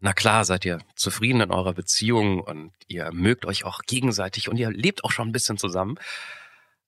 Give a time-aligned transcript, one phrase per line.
[0.00, 4.56] Na klar, seid ihr zufrieden in eurer Beziehung und ihr mögt euch auch gegenseitig und
[4.56, 5.96] ihr lebt auch schon ein bisschen zusammen.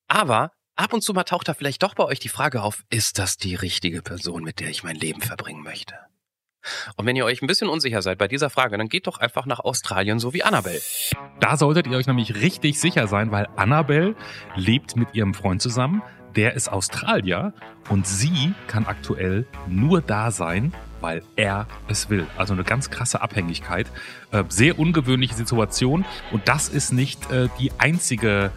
[0.09, 3.19] Aber ab und zu mal taucht da vielleicht doch bei euch die Frage auf, ist
[3.19, 5.95] das die richtige Person, mit der ich mein Leben verbringen möchte?
[6.97, 9.47] Und wenn ihr euch ein bisschen unsicher seid bei dieser Frage, dann geht doch einfach
[9.47, 10.81] nach Australien, so wie Annabelle.
[11.41, 14.15] Da solltet ihr euch nämlich richtig sicher sein, weil Annabelle
[14.55, 16.03] lebt mit ihrem Freund zusammen.
[16.37, 17.53] Der ist Australier
[17.89, 22.27] und sie kann aktuell nur da sein, weil er es will.
[22.37, 23.87] Also eine ganz krasse Abhängigkeit.
[24.31, 26.05] Äh, sehr ungewöhnliche Situation.
[26.31, 28.51] Und das ist nicht äh, die einzige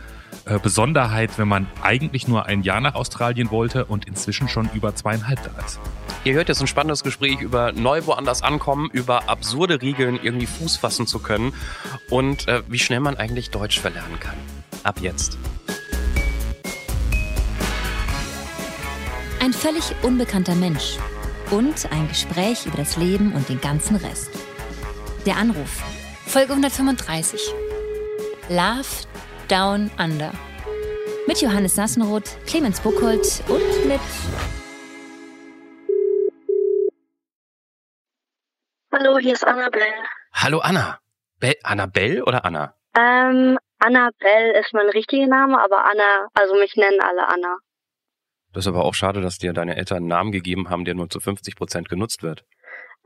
[0.46, 4.96] äh, Besonderheit, wenn man eigentlich nur ein Jahr nach Australien wollte und inzwischen schon über
[4.96, 5.80] zweieinhalb da ist.
[6.24, 10.78] Ihr hört jetzt ein spannendes Gespräch über neu woanders ankommen, über absurde Regeln irgendwie Fuß
[10.78, 11.54] fassen zu können
[12.10, 14.36] und äh, wie schnell man eigentlich Deutsch verlernen kann.
[14.84, 15.38] Ab jetzt.
[19.42, 20.98] Ein völlig unbekannter Mensch
[21.52, 24.32] und ein Gespräch über das Leben und den ganzen Rest.
[25.26, 25.84] Der Anruf.
[26.26, 27.40] Folge 135.
[28.50, 29.08] Love
[29.48, 30.32] Down Under.
[31.28, 34.00] Mit Johannes Nassenroth, Clemens Buchholz und mit.
[38.92, 39.86] Hallo, hier ist Annabelle.
[40.34, 41.00] Hallo Anna.
[41.40, 42.76] Be Annabelle oder Anna?
[42.98, 47.58] Ähm, Annabelle ist mein richtiger Name, aber Anna, also mich nennen alle Anna.
[48.56, 51.10] Das ist aber auch schade, dass dir deine Eltern einen Namen gegeben haben, der nur
[51.10, 52.46] zu 50 Prozent genutzt wird.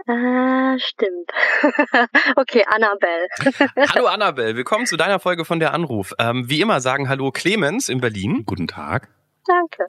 [0.05, 1.31] Äh, stimmt.
[2.35, 3.27] okay, Annabelle.
[3.89, 6.13] hallo Annabelle, willkommen zu deiner Folge von der Anruf.
[6.19, 8.43] Ähm, wie immer sagen Hallo Clemens in Berlin.
[8.45, 9.09] Guten Tag.
[9.47, 9.87] Danke.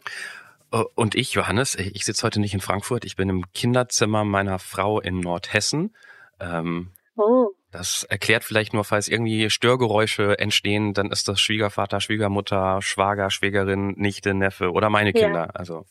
[0.73, 4.59] Äh, und ich, Johannes, ich sitze heute nicht in Frankfurt, ich bin im Kinderzimmer meiner
[4.59, 5.95] Frau in Nordhessen.
[6.41, 7.50] Ähm, oh.
[7.71, 13.95] Das erklärt vielleicht nur, falls irgendwie Störgeräusche entstehen, dann ist das Schwiegervater, Schwiegermutter, Schwager, Schwägerin,
[13.97, 15.47] Nichte, Neffe oder meine Kinder.
[15.47, 15.51] Ja.
[15.55, 15.87] Also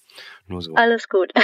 [0.46, 0.74] nur so.
[0.76, 1.32] Alles gut.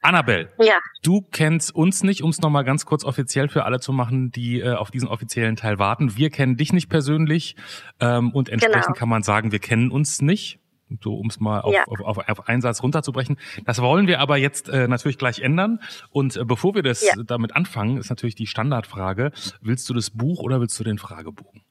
[0.00, 0.78] Annabelle, ja.
[1.02, 4.60] du kennst uns nicht, um es nochmal ganz kurz offiziell für alle zu machen, die
[4.60, 6.16] äh, auf diesen offiziellen Teil warten.
[6.16, 7.56] Wir kennen dich nicht persönlich
[7.98, 8.96] ähm, und entsprechend genau.
[8.98, 10.57] kann man sagen, wir kennen uns nicht
[11.02, 11.84] so um es mal auf, ja.
[11.86, 13.38] auf, auf, auf einen Satz runterzubrechen.
[13.64, 15.80] Das wollen wir aber jetzt äh, natürlich gleich ändern.
[16.10, 17.14] Und äh, bevor wir das ja.
[17.24, 21.62] damit anfangen, ist natürlich die Standardfrage, willst du das Buch oder willst du den Fragebogen?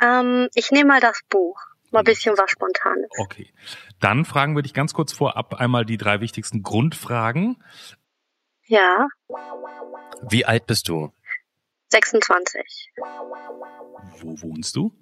[0.00, 1.58] Ähm, ich nehme mal das Buch.
[1.90, 3.08] Mal ein bisschen was Spontanes.
[3.18, 3.52] Okay.
[4.00, 7.62] Dann fragen wir dich ganz kurz vorab einmal die drei wichtigsten Grundfragen.
[8.66, 9.06] Ja.
[10.28, 11.12] Wie alt bist du?
[11.90, 12.90] 26.
[14.20, 14.92] Wo wohnst du?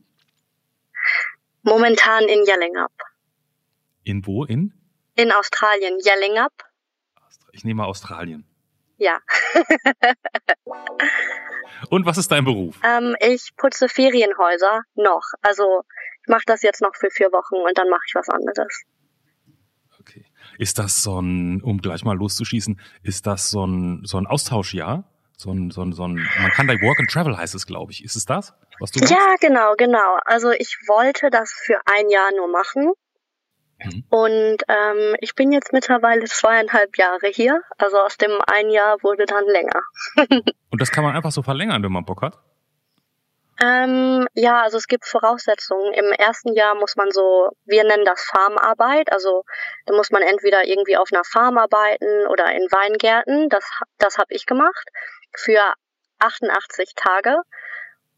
[1.62, 2.92] Momentan in Yellingap.
[4.04, 4.44] In wo?
[4.44, 4.72] In?
[5.16, 5.98] In Australien.
[6.04, 6.52] Yellingap.
[7.52, 8.46] Ich nehme Australien.
[8.96, 9.20] Ja.
[11.90, 12.78] Und was ist dein Beruf?
[12.84, 15.22] Ähm, ich putze Ferienhäuser noch.
[15.42, 15.82] Also
[16.22, 18.84] ich mache das jetzt noch für vier Wochen und dann mache ich was anderes.
[20.00, 20.24] Okay.
[20.58, 25.11] Ist das so ein, um gleich mal loszuschießen, ist das so ein, so ein Austauschjahr?
[25.42, 27.90] So ein, so ein, so ein, man kann da Work and Travel heißt es, glaube
[27.90, 28.04] ich.
[28.04, 29.10] Ist es das, was du machst?
[29.10, 30.18] Ja, genau, genau.
[30.24, 32.92] Also ich wollte das für ein Jahr nur machen.
[33.82, 34.04] Mhm.
[34.08, 37.60] Und ähm, ich bin jetzt mittlerweile zweieinhalb Jahre hier.
[37.76, 39.82] Also aus dem ein Jahr wurde dann länger.
[40.70, 42.38] Und das kann man einfach so verlängern, wenn man Bock hat?
[43.60, 45.92] Ähm, ja, also es gibt Voraussetzungen.
[45.92, 49.12] Im ersten Jahr muss man so, wir nennen das Farmarbeit.
[49.12, 49.42] Also
[49.86, 53.48] da muss man entweder irgendwie auf einer Farm arbeiten oder in Weingärten.
[53.48, 54.88] Das, das habe ich gemacht
[55.36, 55.74] für
[56.18, 57.36] 88 Tage.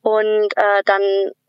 [0.02, 1.02] Und äh, dann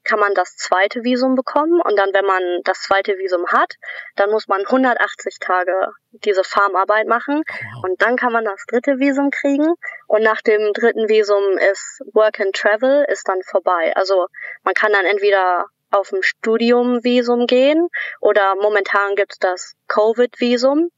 [0.06, 1.81] kann man das zweite Visum bekommen.
[1.81, 3.74] Und dann, wenn man das zweite Visum hat,
[4.16, 7.44] dann muss man 180 Tage diese Farmarbeit machen.
[7.48, 7.84] Wow.
[7.84, 9.74] Und dann kann man das dritte Visum kriegen.
[10.08, 13.94] Und nach dem dritten Visum ist Work and Travel ist dann vorbei.
[13.96, 14.28] Also
[14.64, 17.88] man kann dann entweder auf ein Studiumvisum gehen
[18.20, 20.90] oder momentan gibt's das Covid-Visum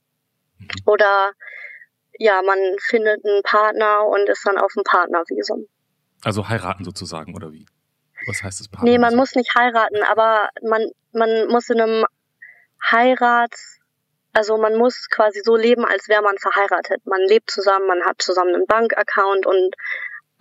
[0.59, 0.69] mhm.
[0.85, 1.31] oder
[2.19, 5.67] ja, man findet einen Partner und ist dann auf dem Partnervisum.
[6.23, 7.65] Also heiraten sozusagen, oder wie?
[8.27, 8.89] Was heißt das Partner?
[8.89, 12.05] Nee, man muss nicht heiraten, aber man, man muss in einem
[12.91, 13.79] Heirats,
[14.33, 17.05] also man muss quasi so leben, als wäre man verheiratet.
[17.05, 19.75] Man lebt zusammen, man hat zusammen einen Bankaccount und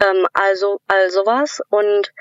[0.03, 1.63] ähm, also all sowas.
[1.71, 2.13] Und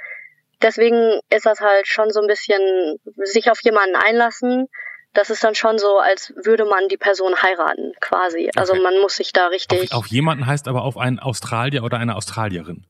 [0.62, 4.68] deswegen ist das halt schon so ein bisschen sich auf jemanden einlassen,
[5.16, 8.52] das ist dann schon so, als würde man die Person heiraten, quasi.
[8.56, 8.82] Also okay.
[8.82, 9.92] man muss sich da richtig.
[9.94, 12.86] Auf, auf, jemanden heißt aber auf einen Australier oder eine Australierin.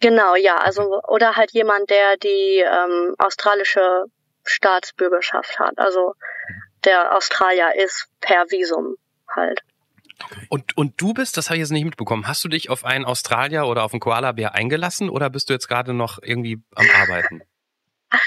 [0.00, 0.56] Genau, ja.
[0.56, 4.04] Also oder halt jemand, der die ähm, australische
[4.44, 5.78] Staatsbürgerschaft hat.
[5.78, 6.14] Also
[6.84, 8.96] der Australier ist per Visum
[9.28, 9.62] halt.
[10.22, 10.46] Okay.
[10.48, 13.04] Und, und du bist, das habe ich jetzt nicht mitbekommen, hast du dich auf einen
[13.04, 17.42] Australier oder auf einen Koala-Bär eingelassen oder bist du jetzt gerade noch irgendwie am Arbeiten?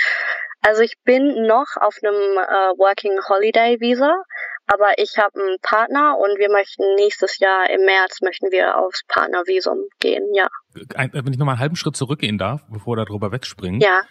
[0.66, 4.24] Also ich bin noch auf einem äh, Working Holiday Visa,
[4.66, 9.04] Aber ich habe einen Partner und wir möchten nächstes Jahr im März möchten wir aufs
[9.10, 10.48] Partnervisum gehen, ja.
[10.74, 13.82] Wenn ich nochmal einen halben Schritt zurückgehen darf, bevor wir darüber wegspringen.
[13.82, 14.04] Ja.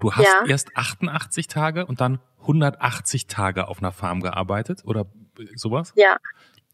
[0.00, 0.44] Du hast Ja.
[0.48, 5.04] erst 88 Tage und dann 180 Tage auf einer Farm gearbeitet oder
[5.54, 5.92] sowas?
[5.96, 6.16] Ja,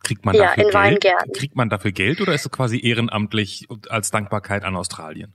[0.03, 0.75] Kriegt man Ja, dafür in Geld?
[0.75, 1.33] Weingärten.
[1.35, 5.35] Kriegt man dafür Geld oder ist es quasi ehrenamtlich als Dankbarkeit an Australien?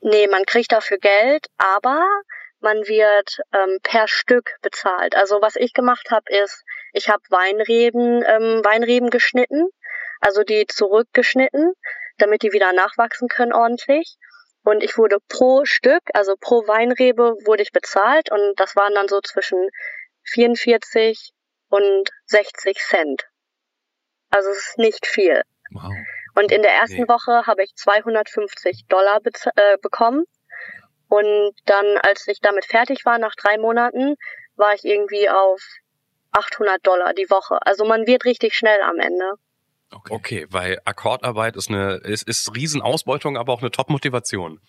[0.00, 2.06] nee, man kriegt dafür Geld, aber
[2.60, 5.16] man wird ähm, per Stück bezahlt.
[5.16, 9.68] Also was ich gemacht habe, ist, ich habe Weinreben, ähm, Weinreben geschnitten,
[10.20, 11.72] also die zurückgeschnitten,
[12.18, 14.16] damit die wieder nachwachsen können ordentlich.
[14.64, 19.08] Und ich wurde pro Stück, also pro Weinrebe, wurde ich bezahlt und das waren dann
[19.08, 19.70] so zwischen
[20.24, 21.32] 44
[21.68, 23.24] und 60 Cent.
[24.30, 25.42] Also es ist nicht viel.
[25.70, 25.92] Wow.
[26.34, 27.08] Und in der ersten Nee.
[27.08, 30.24] Woche habe ich 250 Dollar äh, bekommen.
[31.08, 34.16] Und dann, als ich damit fertig war, nach drei Monaten,
[34.56, 35.60] war ich irgendwie auf
[36.32, 37.58] 800 Dollar die Woche.
[37.66, 39.34] Also man wird richtig schnell am Ende.
[39.90, 40.12] Okay.
[40.14, 44.60] Okay, weil Akkordarbeit ist eine, ist, ist Riesenausbeutung, aber auch eine Top-Motivation.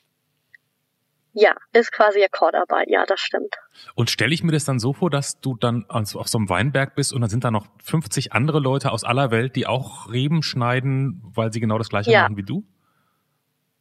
[1.33, 2.89] Ja, ist quasi Akkordarbeit.
[2.89, 3.55] Ja, das stimmt.
[3.95, 6.49] Und stelle ich mir das dann so vor, dass du dann also auf so einem
[6.49, 10.09] Weinberg bist und dann sind da noch 50 andere Leute aus aller Welt, die auch
[10.11, 12.23] Reben schneiden, weil sie genau das gleiche Ja.
[12.23, 12.63] machen wie du?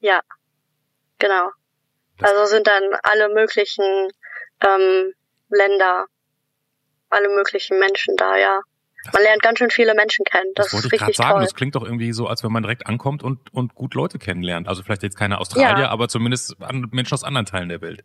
[0.01, 0.21] Ja,
[1.19, 1.51] genau.
[2.23, 4.09] Also sind dann alle möglichen
[4.67, 5.13] ähm,
[5.51, 6.07] Länder,
[7.11, 8.61] alle möglichen Menschen da, ja.
[9.05, 10.51] Das- Man lernt ganz schön viele Menschen kennen.
[10.57, 11.31] Das, Das, wollte ich gerade sagen.
[11.35, 11.43] toll.
[11.43, 14.67] Das klingt doch irgendwie so, als wenn man direkt ankommt und, und gut Leute kennenlernt.
[14.69, 15.89] Also vielleicht jetzt keine Australier, Ja.
[15.91, 16.57] aber zumindest
[16.91, 18.05] Menschen aus anderen Teilen der Welt.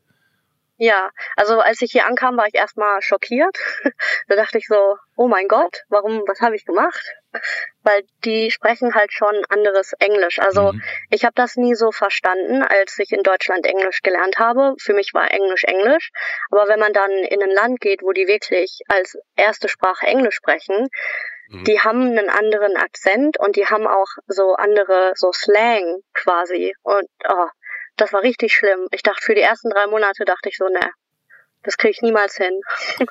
[0.84, 3.58] Ja, also als ich hier ankam, war ich erstmal schockiert.
[4.28, 7.02] da dachte ich so, oh mein Gott, warum, was habe ich gemacht?
[7.84, 10.40] Weil die sprechen halt schon anderes Englisch.
[10.40, 10.82] Also Mhm.
[11.10, 14.76] ich habe das nie so verstanden, als ich in Deutschland Englisch gelernt habe.
[14.78, 16.12] Für mich war Englisch Englisch.
[16.52, 20.36] Aber wenn man dann in ein Land geht, wo die wirklich als erste Sprache Englisch
[20.36, 20.90] sprechen,
[21.50, 21.64] Mhm.
[21.66, 26.74] die haben einen anderen Akzent und die haben auch so andere, so Slang quasi.
[26.84, 27.48] Und oh,
[27.98, 28.88] das war richtig schlimm.
[28.92, 30.92] Ich dachte, für die ersten drei Monate dachte ich so, ne,
[31.64, 32.62] das kriege ich niemals hin.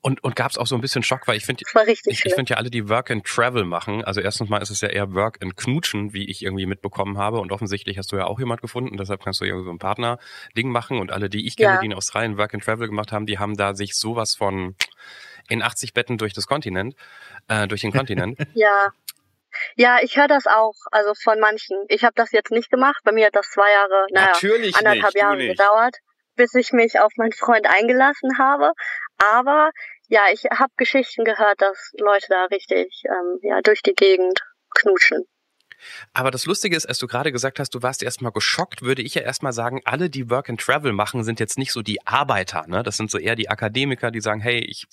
[0.00, 2.50] Und, und gab es auch so ein bisschen Schock, weil ich finde, ich, ich finde
[2.50, 5.42] ja alle, die Work and Travel machen, also erstens mal ist es ja eher Work
[5.42, 8.96] and Knutschen, wie ich irgendwie mitbekommen habe und offensichtlich hast du ja auch jemand gefunden,
[8.96, 11.80] deshalb kannst du irgendwie so ein Partner-Ding machen und alle, die ich kenne, Ja.
[11.80, 14.74] die in Australien Work and Travel gemacht haben, die haben da sich sowas von
[15.48, 16.94] in 80 Betten durch das Kontinent,
[17.48, 18.38] äh, durch den Kontinent.
[18.54, 18.88] Ja.
[19.76, 21.84] Ja, ich höre das auch, also von manchen.
[21.88, 23.00] Ich habe das jetzt nicht gemacht.
[23.04, 25.58] Bei mir hat das zwei Jahre, naja, Natürlich anderthalb nicht, Jahre nicht.
[25.58, 25.96] gedauert,
[26.36, 28.72] bis ich mich auf meinen Freund eingelassen habe.
[29.18, 29.70] Aber
[30.08, 34.38] ja, ich habe Geschichten gehört, dass Leute da richtig ähm, ja, durch die Gegend
[34.78, 35.24] knutschen.
[36.12, 39.14] Aber das Lustige ist, als du gerade gesagt hast, du warst erstmal geschockt, würde ich
[39.14, 42.64] ja erstmal sagen, alle, die Work and Travel machen, sind jetzt nicht so die Arbeiter.
[42.66, 42.82] Ne?
[42.82, 44.86] Das sind so eher die Akademiker, die sagen, hey, ich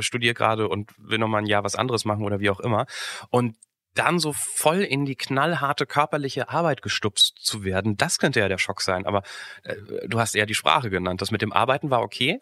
[0.00, 2.86] studiere gerade und will noch mal ein Jahr was anderes machen oder wie auch immer.
[3.30, 3.56] Und
[3.94, 8.58] dann so voll in die knallharte körperliche Arbeit gestupst zu werden, das könnte ja der
[8.58, 9.06] Schock sein.
[9.06, 9.22] Aber
[9.64, 11.20] äh, du hast eher die Sprache genannt.
[11.20, 12.40] Das mit dem Arbeiten war okay.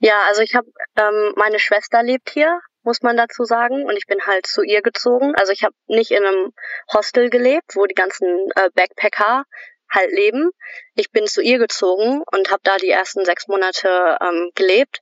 [0.00, 0.66] Ja, also ich habe,
[0.96, 4.80] ähm, meine Schwester lebt hier, muss man dazu sagen, und ich bin halt zu ihr
[4.80, 5.34] gezogen.
[5.36, 6.52] Also ich habe nicht in einem
[6.92, 9.44] Hostel gelebt, wo die ganzen äh, Backpacker
[9.90, 10.50] halt leben.
[10.94, 15.00] Ich bin zu ihr gezogen und habe da die ersten sechs Monate ähm, gelebt.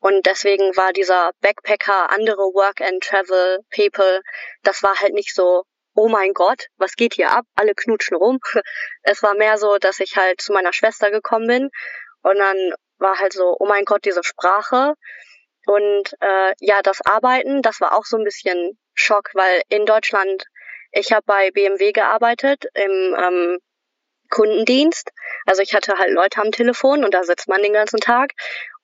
[0.00, 4.22] Und deswegen war dieser Backpacker, andere Work and Travel People,
[4.62, 5.64] das war halt nicht so,
[5.94, 7.44] oh mein Gott, was geht hier ab?
[7.54, 8.38] Alle knutschen rum.
[9.02, 11.70] Es war mehr so, dass ich halt zu meiner Schwester gekommen bin
[12.22, 14.94] und dann war halt so, oh mein Gott, diese Sprache.
[15.66, 20.44] Und äh, ja, das Arbeiten, das war auch so ein bisschen Schock, weil in Deutschland,
[20.92, 23.58] ich habe bei BMW gearbeitet im ähm,
[24.30, 25.10] Kundendienst.
[25.46, 28.32] Also ich hatte halt Leute am Telefon und da sitzt man den ganzen Tag.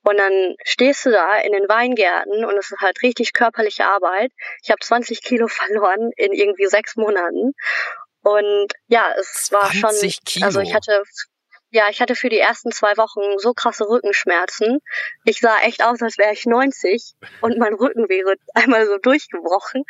[0.09, 4.31] Und dann stehst du da in den Weingärten und es ist halt richtig körperliche Arbeit.
[4.63, 7.55] Ich habe 20 Kilo verloren in irgendwie sechs Monaten.
[8.23, 10.47] Und ja, es war schon, 20 Kilo.
[10.47, 11.03] also ich hatte
[11.71, 14.79] ja, ich hatte für die ersten zwei Wochen so krasse Rückenschmerzen.
[15.25, 19.83] Ich sah echt aus, als wäre ich 90 und mein Rücken wäre einmal so durchgebrochen.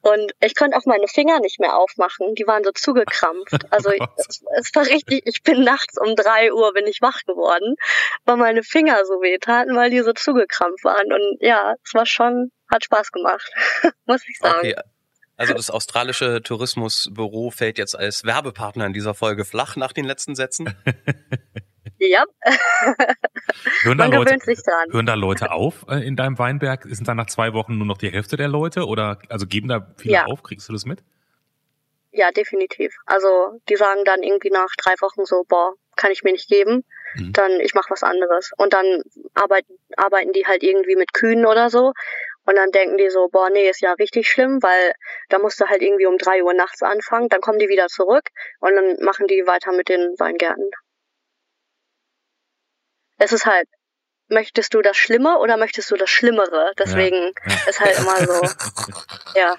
[0.00, 2.34] Und ich konnte auch meine Finger nicht mehr aufmachen.
[2.34, 3.56] Die waren so zugekrampft.
[3.70, 4.08] Also Gott.
[4.16, 7.76] es, es war richtig, ich bin nachts um drei Uhr bin ich wach geworden,
[8.24, 11.12] weil meine Finger so weh taten, weil die so zugekrampft waren.
[11.12, 13.50] Und ja, es war schon, hat Spaß gemacht,
[14.06, 14.58] muss ich sagen.
[14.58, 14.74] Okay.
[15.36, 20.34] Also das australische Tourismusbüro fällt jetzt als Werbepartner in dieser Folge flach nach den letzten
[20.34, 20.74] Sätzen.
[21.98, 22.24] Ja,
[23.82, 24.92] Hören da, man Leute, gewöhnt sich dran.
[24.92, 26.84] hören da Leute auf äh, in deinem Weinberg?
[26.84, 29.92] Sind da nach zwei Wochen nur noch die Hälfte der Leute oder also geben da
[29.96, 30.24] viele Ja.
[30.26, 30.42] auf?
[30.42, 31.02] Kriegst du das mit?
[32.10, 32.94] Ja, definitiv.
[33.06, 36.84] Also die sagen dann irgendwie nach drei Wochen so, boah, kann ich mir nicht geben.
[37.14, 37.32] mhm.
[37.32, 38.50] dann ich mache was anderes.
[38.56, 39.02] Und dann
[39.34, 41.92] arbeiten, arbeiten die halt irgendwie mit Kühen oder so.
[42.44, 44.92] Und dann denken die so, boah, nee, ist ja richtig schlimm, weil
[45.28, 48.30] da musst du halt irgendwie um drei Uhr nachts anfangen, dann kommen die wieder zurück
[48.60, 50.70] und dann machen die weiter mit den Weingärten.
[53.18, 53.68] Es ist halt
[54.28, 56.72] möchtest du das Schlimme oder möchtest du das Schlimmere?
[56.78, 58.42] Deswegen ja, ist halt immer so.
[59.38, 59.56] ja.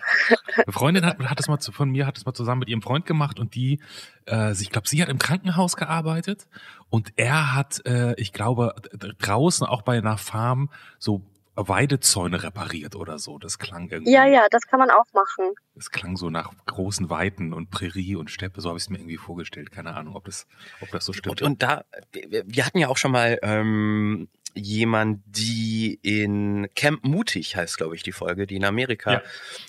[0.55, 2.81] Eine Freundin hat, hat es mal zu, von mir, hat es mal zusammen mit ihrem
[2.81, 3.79] Freund gemacht und die,
[4.27, 6.47] äh, ich glaube, sie hat im Krankenhaus gearbeitet
[6.89, 8.75] und er hat, äh, ich glaube,
[9.19, 11.23] draußen auch bei einer Farm so
[11.67, 13.37] Weidezäune repariert oder so.
[13.37, 14.11] Das klang irgendwie.
[14.11, 15.53] Ja, ja, das kann man auch machen.
[15.75, 18.61] Es klang so nach großen Weiten und Prärie und Steppe.
[18.61, 19.71] So habe ich es mir irgendwie vorgestellt.
[19.71, 20.47] Keine Ahnung, ob das,
[20.81, 21.41] ob das so stimmt.
[21.41, 27.55] Und, und da, wir hatten ja auch schon mal ähm, jemand, die in Camp Mutig
[27.55, 29.21] heißt, glaube ich, die Folge, die in Amerika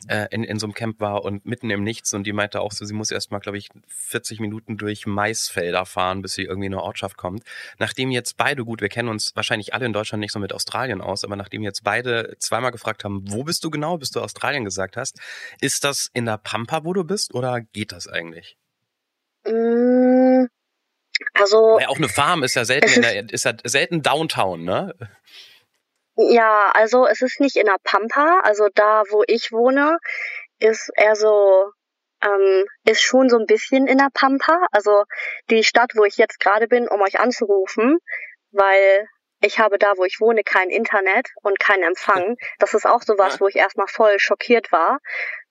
[0.08, 0.24] ja.
[0.24, 2.72] äh, in, in so einem Camp war und mitten im Nichts und die meinte auch
[2.72, 6.66] so, sie muss erst mal, glaube ich, 40 Minuten durch Maisfelder fahren, bis sie irgendwie
[6.66, 7.44] in eine Ortschaft kommt.
[7.78, 11.00] Nachdem jetzt beide, gut, wir kennen uns wahrscheinlich alle in Deutschland nicht so mit Australien
[11.00, 14.64] aus, aber nachdem jetzt beide zweimal gefragt haben, wo bist du genau, bis du Australien
[14.64, 15.20] gesagt hast,
[15.60, 18.56] ist das in der Pampa, wo du bist oder geht das eigentlich?
[19.46, 20.46] Mm
[21.34, 21.76] also.
[21.78, 24.94] Weil auch eine Farm ist ja selten in der, ist ja selten Downtown, ne?
[26.16, 29.98] Ja, also es ist nicht in der Pampa, also da, wo ich wohne,
[30.58, 31.70] ist eher so,
[32.22, 34.66] ähm, ist schon so ein bisschen in der Pampa.
[34.72, 35.04] Also
[35.48, 37.98] die Stadt, wo ich jetzt gerade bin, um euch anzurufen,
[38.50, 39.06] weil
[39.42, 42.36] ich habe da, wo ich wohne, kein Internet und keinen Empfang.
[42.58, 44.98] Das ist auch sowas, wo ich erstmal voll schockiert war,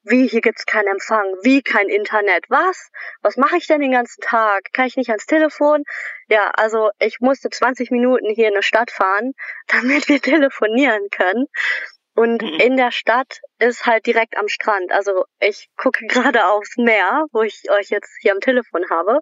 [0.10, 1.25] wie, hier gibt's keinen Empfang.
[1.44, 2.46] Wie, kein Internet?
[2.50, 2.89] Was?
[3.22, 4.74] Was mache ich denn den ganzen Tag?
[4.74, 5.84] Kann ich nicht ans Telefon?
[6.28, 9.34] Ja, also ich musste 20 Minuten hier in eine Stadt fahren,
[9.68, 11.46] damit wir telefonieren können.
[12.16, 12.60] Und mhm.
[12.60, 14.92] in der Stadt ist halt direkt am Strand.
[14.92, 19.20] Also ich gucke gerade aufs Meer, wo ich euch jetzt hier am Telefon habe.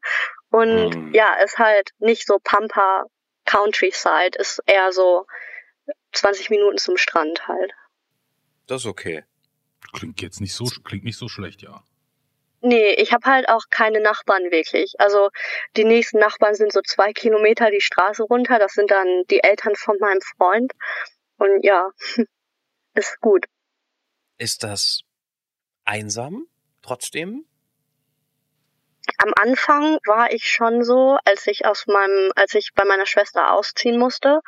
[0.50, 1.13] Und mhm.
[1.13, 3.06] ja, ist halt nicht so Pampa
[3.46, 5.25] Countryside, ist eher so
[6.13, 7.72] 20 Minuten zum Strand halt.
[8.67, 9.24] Das ist okay.
[9.94, 11.84] Klingt jetzt nicht so, klingt nicht so schlecht, ja.
[12.62, 14.94] Nee, ich habe halt auch keine Nachbarn wirklich.
[14.98, 15.29] Also
[15.75, 18.58] die nächsten Nachbarn sind so zwei Kilometer die Straße runter.
[18.58, 20.74] Das sind dann die Eltern von meinem Freund.
[21.38, 21.89] Und ja,
[22.96, 23.46] ist gut.
[24.38, 25.01] Ist das
[25.86, 26.48] einsam
[26.82, 27.46] trotzdem?
[29.20, 33.53] Am Anfang war ich schon so, als ich aus meinem, als ich bei meiner Schwester
[33.53, 34.41] ausziehen musste,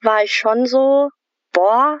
[0.00, 1.10] war ich schon so,
[1.52, 2.00] boah,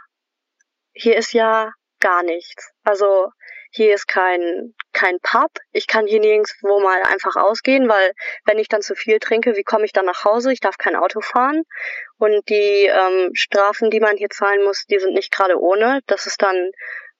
[0.92, 1.72] hier ist ja
[2.02, 2.70] gar nichts.
[2.84, 3.30] Also
[3.70, 5.50] hier ist kein, kein Pub.
[5.70, 8.12] Ich kann hier nirgendwo mal einfach ausgehen, weil
[8.44, 10.52] wenn ich dann zu viel trinke, wie komme ich dann nach Hause?
[10.52, 11.62] Ich darf kein Auto fahren.
[12.18, 16.00] Und die ähm, Strafen, die man hier zahlen muss, die sind nicht gerade ohne.
[16.06, 16.70] Das ist dann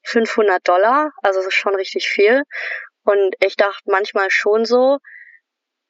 [0.02, 1.12] 500 Dollar.
[1.22, 2.42] Also das ist schon richtig viel.
[3.04, 4.98] Und ich dachte manchmal schon so,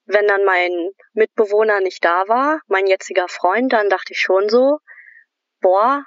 [0.07, 4.79] wenn dann mein Mitbewohner nicht da war, mein jetziger Freund, dann dachte ich schon so,
[5.61, 6.05] boah,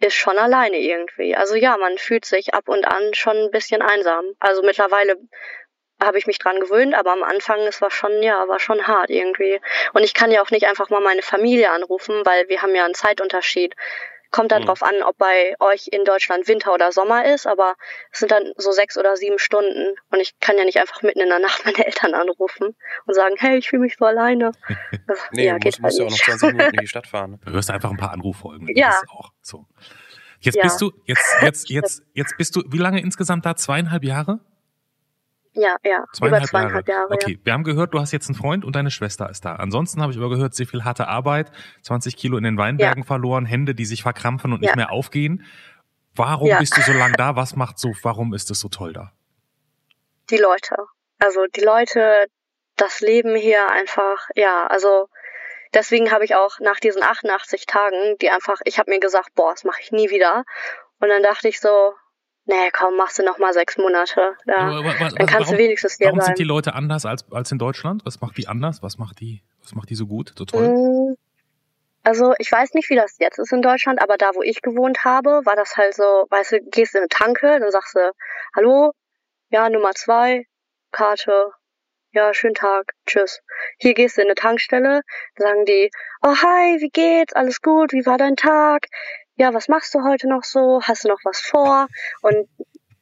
[0.00, 1.34] ist schon alleine irgendwie.
[1.34, 4.24] Also ja, man fühlt sich ab und an schon ein bisschen einsam.
[4.38, 5.16] Also mittlerweile
[6.00, 9.10] habe ich mich dran gewöhnt, aber am Anfang es war schon ja, war schon hart
[9.10, 9.60] irgendwie.
[9.94, 12.84] Und ich kann ja auch nicht einfach mal meine Familie anrufen, weil wir haben ja
[12.84, 13.74] einen Zeitunterschied.
[14.30, 14.66] Kommt dann mhm.
[14.66, 17.74] drauf an, ob bei euch in Deutschland Winter oder Sommer ist, aber
[18.12, 21.20] es sind dann so sechs oder sieben Stunden und ich kann ja nicht einfach mitten
[21.20, 24.52] in der Nacht meine Eltern anrufen und sagen, hey, ich fühle mich so alleine.
[25.32, 27.40] nee, ja, du musst, musst ja auch noch 20 Minuten in die Stadt fahren.
[27.44, 28.68] Du hörst einfach ein paar Anruffolgen.
[28.76, 29.00] Ja.
[29.08, 29.66] auch so.
[30.40, 30.62] Jetzt ja.
[30.62, 33.56] bist du, jetzt, jetzt, jetzt, jetzt bist du, wie lange insgesamt da?
[33.56, 34.40] Zweieinhalb Jahre?
[35.52, 36.04] Ja, ja.
[36.12, 37.00] Zweieinhalb, über zweieinhalb Jahre.
[37.02, 37.38] Jahre okay, ja.
[37.44, 39.56] wir haben gehört, du hast jetzt einen Freund und deine Schwester ist da.
[39.56, 41.50] Ansonsten habe ich aber gehört, sehr viel harte Arbeit,
[41.82, 43.06] 20 Kilo in den Weinbergen ja.
[43.06, 44.70] verloren, Hände, die sich verkrampfen und ja.
[44.70, 45.44] nicht mehr aufgehen.
[46.14, 47.36] Warum bist du so lange da?
[47.36, 49.12] Was macht so, warum ist es so toll da?
[50.30, 50.76] Die Leute.
[51.20, 52.26] Also die Leute,
[52.76, 55.08] das Leben hier einfach, ja, also
[55.74, 59.52] deswegen habe ich auch nach diesen 88 Tagen, die einfach, ich habe mir gesagt, boah,
[59.52, 60.44] das mache ich nie wieder.
[61.00, 61.94] Und dann dachte ich so,
[62.48, 64.36] nee, komm, machst du noch mal sechs Monate.
[64.46, 64.56] Ja.
[64.56, 66.26] Aber, aber, dann kannst warum, du wenigstens hier warum sein.
[66.28, 68.04] sind die Leute anders als, als in Deutschland?
[68.04, 68.82] Was macht die anders?
[68.82, 70.68] Was macht die, was macht die so gut, so toll?
[70.68, 71.16] Mm,
[72.02, 75.04] also ich weiß nicht, wie das jetzt ist in Deutschland, aber da, wo ich gewohnt
[75.04, 78.12] habe, war das halt so, weißt du, gehst in eine Tanke, dann sagst du,
[78.56, 78.92] hallo,
[79.50, 80.46] ja, Nummer zwei,
[80.90, 81.52] Karte,
[82.12, 83.40] ja, schönen Tag, tschüss.
[83.76, 85.02] Hier gehst du in eine Tankstelle,
[85.36, 85.90] sagen die,
[86.22, 88.86] oh hi, wie geht's, alles gut, wie war dein Tag?
[89.38, 90.80] Ja, was machst du heute noch so?
[90.82, 91.86] Hast du noch was vor?
[92.22, 92.48] Und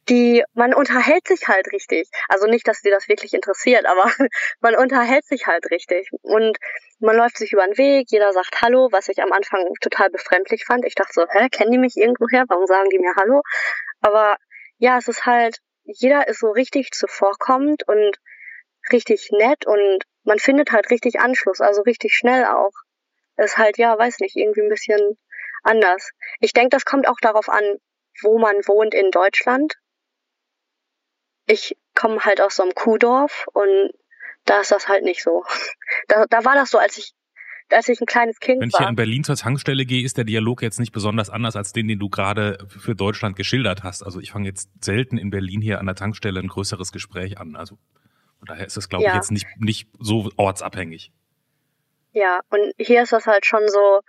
[0.09, 2.09] die, man unterhält sich halt richtig.
[2.29, 4.05] Also nicht, dass dir das wirklich interessiert, aber
[4.61, 6.11] man unterhält sich halt richtig.
[6.23, 6.59] Und
[7.01, 10.65] man läuft sich über den Weg, jeder sagt Hallo, was ich am Anfang total befremdlich
[10.65, 10.85] fand.
[10.85, 12.45] Ich dachte so, hä, kennen die mich irgendwoher?
[12.49, 13.41] Warum sagen die mir Hallo?
[14.01, 14.37] Aber
[14.79, 18.19] ja, es ist halt, jeder ist so richtig zuvorkommend und
[18.93, 22.73] richtig nett und man findet halt richtig Anschluss, also richtig schnell auch.
[23.37, 25.19] ist halt, ja, weiß nicht, irgendwie ein bisschen
[25.67, 26.11] anders.
[26.41, 27.65] Ich denke, das kommt auch darauf an,
[28.23, 29.75] wo man wohnt in Deutschland.
[31.47, 33.93] Ich komme halt aus so einem Kuhdorf und
[34.45, 35.45] da ist das halt nicht so.
[36.09, 37.13] Da, da war das so, als ich
[37.71, 38.63] als ich ein kleines Kind war.
[38.63, 41.57] Wenn ich hier in Berlin zur Tankstelle gehe, ist der Dialog jetzt nicht besonders anders
[41.57, 44.03] als den, den du gerade für Deutschland geschildert hast.
[44.03, 47.57] Also ich fange jetzt selten in Berlin hier an der Tankstelle ein größeres Gespräch an.
[47.57, 47.79] Also
[48.39, 49.11] von daher ist das, glaube ja.
[49.11, 51.11] ich, jetzt nicht, nicht so ortsabhängig.
[52.13, 54.01] Ja, und hier ist das halt schon so,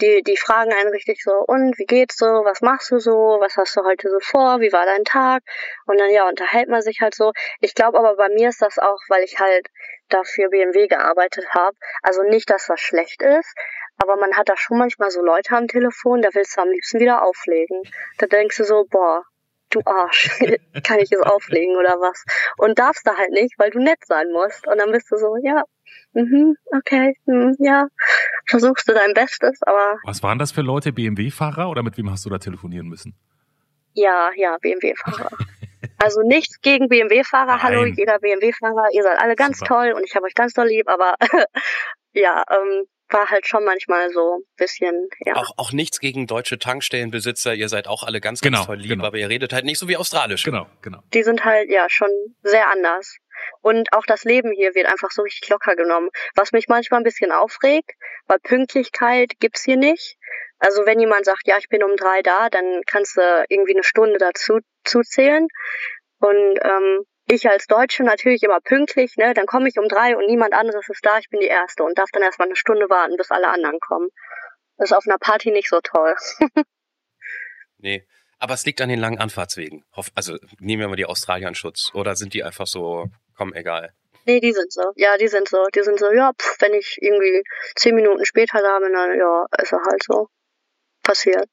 [0.00, 3.56] die, die fragen einen richtig so, und wie geht's so, was machst du so, was
[3.56, 5.42] hast du heute so vor, wie war dein Tag?
[5.86, 7.32] Und dann ja, unterhält man sich halt so.
[7.60, 9.68] Ich glaube aber bei mir ist das auch, weil ich halt
[10.08, 11.76] dafür BMW gearbeitet habe.
[12.02, 13.54] Also nicht, dass das schlecht ist,
[13.98, 17.00] aber man hat da schon manchmal so Leute am Telefon, da willst du am liebsten
[17.00, 17.82] wieder auflegen.
[18.18, 19.24] Da denkst du so, boah,
[19.70, 20.30] du Arsch,
[20.84, 22.24] kann ich es auflegen oder was?
[22.56, 24.66] Und darfst da halt nicht, weil du nett sein musst.
[24.66, 25.62] Und dann bist du so, ja,
[26.12, 27.86] mhm, okay, mh, ja,
[28.48, 29.98] versuchst du dein Bestes, aber.
[30.04, 33.14] Was waren das für Leute, BMW-Fahrer oder mit wem hast du da telefonieren müssen?
[33.94, 35.30] Ja, ja, BMW-Fahrer.
[35.98, 39.68] Also nichts gegen BMW-Fahrer, hallo, jeder BMW-Fahrer, ihr seid alle ganz Super.
[39.68, 41.14] toll und ich habe euch ganz doll lieb, aber
[42.12, 45.36] ja, ähm, war halt schon manchmal so bisschen, ja.
[45.36, 48.90] Auch, auch nichts gegen deutsche Tankstellenbesitzer, ihr seid auch alle ganz, ganz genau, toll lieb,
[48.90, 49.04] genau.
[49.04, 50.42] aber ihr redet halt nicht so wie australisch.
[50.42, 51.00] Genau, genau.
[51.14, 52.10] Die sind halt, ja, schon
[52.42, 53.16] sehr anders.
[53.60, 56.08] Und auch das Leben hier wird einfach so richtig locker genommen.
[56.34, 57.92] Was mich manchmal ein bisschen aufregt,
[58.26, 60.16] weil Pünktlichkeit gibt's hier nicht.
[60.58, 63.84] Also wenn jemand sagt, ja, ich bin um drei da, dann kannst du irgendwie eine
[63.84, 65.48] Stunde dazu zuzählen.
[66.18, 67.04] Und ähm,
[67.34, 69.34] ich als Deutsche natürlich immer pünktlich, ne?
[69.34, 71.98] Dann komme ich um drei und niemand anderes ist da, ich bin die Erste und
[71.98, 74.08] darf dann erstmal eine Stunde warten, bis alle anderen kommen.
[74.76, 76.14] Das ist auf einer Party nicht so toll.
[77.78, 78.06] nee.
[78.38, 79.84] Aber es liegt an den langen Anfahrtswegen.
[80.14, 81.90] Also nehmen wir mal die Australier in Schutz.
[81.94, 83.94] Oder sind die einfach so, komm, egal.
[84.26, 84.92] Nee, die sind so.
[84.96, 85.64] Ja, die sind so.
[85.74, 87.42] Die sind so, ja, pff, wenn ich irgendwie
[87.76, 90.28] zehn Minuten später da bin, dann ja, ist er halt so.
[91.02, 91.48] Passiert.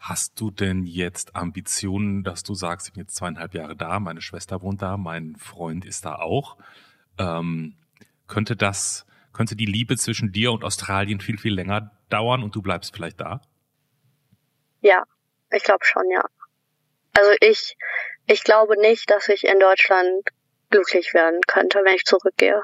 [0.00, 4.22] Hast du denn jetzt Ambitionen, dass du sagst, ich bin jetzt zweieinhalb Jahre da, meine
[4.22, 6.56] Schwester wohnt da, mein Freund ist da auch?
[7.18, 7.76] Ähm,
[8.26, 12.62] könnte das, könnte die Liebe zwischen dir und Australien viel, viel länger dauern und du
[12.62, 13.42] bleibst vielleicht da?
[14.80, 15.04] Ja,
[15.52, 16.24] ich glaube schon, ja.
[17.12, 17.76] Also ich,
[18.26, 20.30] ich glaube nicht, dass ich in Deutschland
[20.70, 22.62] glücklich werden könnte, wenn ich zurückgehe.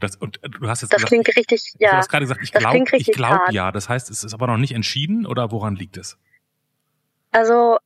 [0.00, 1.90] Das, und äh, du hast jetzt das gesagt, klingt richtig, ja.
[1.90, 3.72] Du hast gerade gesagt, ich glaube ich glaub, ja.
[3.72, 6.18] Das heißt, es ist aber noch nicht entschieden oder woran liegt es?
[7.32, 7.78] Also,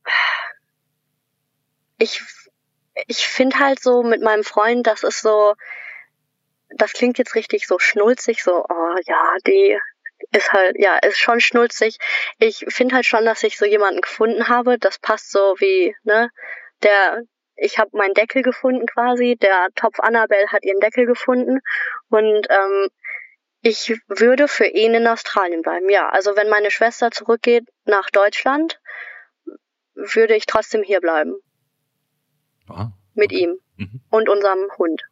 [1.97, 2.21] ich,
[3.07, 5.55] ich finde halt so mit meinem Freund, das ist so,
[6.69, 9.77] das klingt jetzt richtig so schnulzig, so, oh ja, die,
[10.31, 11.97] ist halt, ja, ist schon schnulzig.
[12.39, 14.77] Ich finde halt schon, dass ich so jemanden gefunden habe.
[14.77, 16.29] Das passt so wie, ne,
[16.83, 17.23] der,
[17.55, 19.37] ich habe meinen Deckel gefunden quasi.
[19.41, 21.59] Der Topf Annabelle hat ihren Deckel gefunden.
[22.09, 22.89] Und ähm,
[23.61, 26.09] ich würde für ihn in Australien bleiben, ja.
[26.09, 28.79] Also wenn meine Schwester zurückgeht nach Deutschland,
[29.93, 31.35] würde ich trotzdem hier bleiben.
[32.67, 34.01] Ah, Mit ihm mhm.
[34.09, 35.03] und unserem Hund.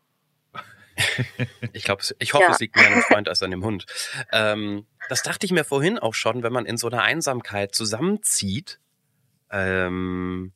[1.73, 2.52] ich glaube, ich hoffe, ja.
[2.52, 3.86] es liegt mehr an dem Freund als an dem Hund.
[4.32, 8.80] Ähm, das dachte ich mir vorhin auch schon, wenn man in so einer Einsamkeit zusammenzieht.
[9.52, 10.54] Ähm,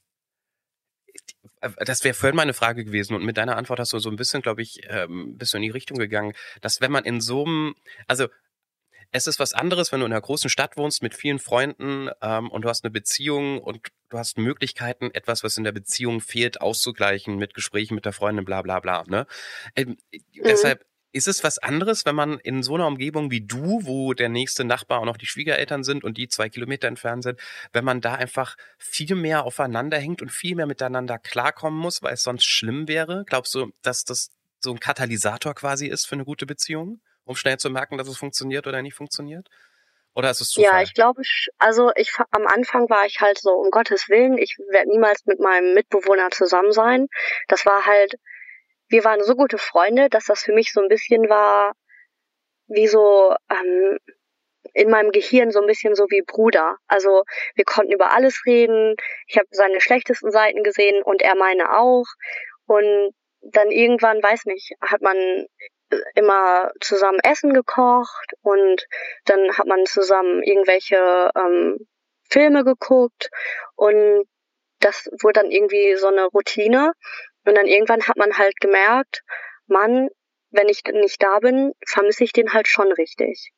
[1.78, 4.42] das wäre vorhin meine Frage gewesen und mit deiner Antwort hast du so ein bisschen,
[4.42, 7.76] glaube ich, ähm, bist du in die Richtung gegangen, dass wenn man in so einem,
[8.08, 8.28] also
[9.12, 12.50] es ist was anderes, wenn du in einer großen Stadt wohnst mit vielen Freunden ähm,
[12.50, 16.62] und du hast eine Beziehung und du hast Möglichkeiten, etwas, was in der Beziehung fehlt,
[16.62, 19.04] auszugleichen mit Gesprächen mit der Freundin, bla bla bla.
[19.08, 19.28] Ne?
[19.76, 20.44] Ähm, mhm.
[20.44, 24.30] Deshalb ist es was anderes, wenn man in so einer Umgebung wie du, wo der
[24.30, 27.40] nächste Nachbar auch noch die Schwiegereltern sind und die zwei Kilometer entfernt sind,
[27.72, 32.14] wenn man da einfach viel mehr aufeinander hängt und viel mehr miteinander klarkommen muss, weil
[32.14, 33.24] es sonst schlimm wäre?
[33.28, 37.00] Glaubst du, dass das so ein Katalysator quasi ist für eine gute Beziehung?
[37.26, 39.50] um schnell zu merken, dass es funktioniert oder nicht funktioniert?
[40.16, 40.72] Oder ist es Zufall?
[40.72, 41.24] Ja, ich glaube,
[41.58, 45.40] also ich am Anfang war ich halt so, um Gottes Willen, ich werde niemals mit
[45.40, 47.08] meinem Mitbewohner zusammen sein.
[47.48, 48.16] Das war halt,
[48.94, 51.74] wir waren so gute Freunde, dass das für mich so ein bisschen war,
[52.68, 53.98] wie so ähm,
[54.74, 56.78] in meinem Gehirn so ein bisschen so wie Bruder.
[56.88, 57.24] Also
[57.56, 58.96] wir konnten über alles reden.
[59.26, 62.06] Ich habe seine schlechtesten Seiten gesehen und er meine auch.
[62.68, 65.48] Und dann irgendwann, weiß nicht, hat man
[66.14, 68.86] immer zusammen Essen gekocht und
[69.26, 71.80] dann hat man zusammen irgendwelche ähm,
[72.30, 73.30] Filme geguckt
[73.76, 74.26] und
[74.80, 76.94] das wurde dann irgendwie so eine Routine
[77.46, 79.24] und dann irgendwann hat man halt gemerkt,
[79.68, 80.10] Mann,
[80.52, 83.52] wenn ich nicht da bin, vermisse ich den halt schon richtig.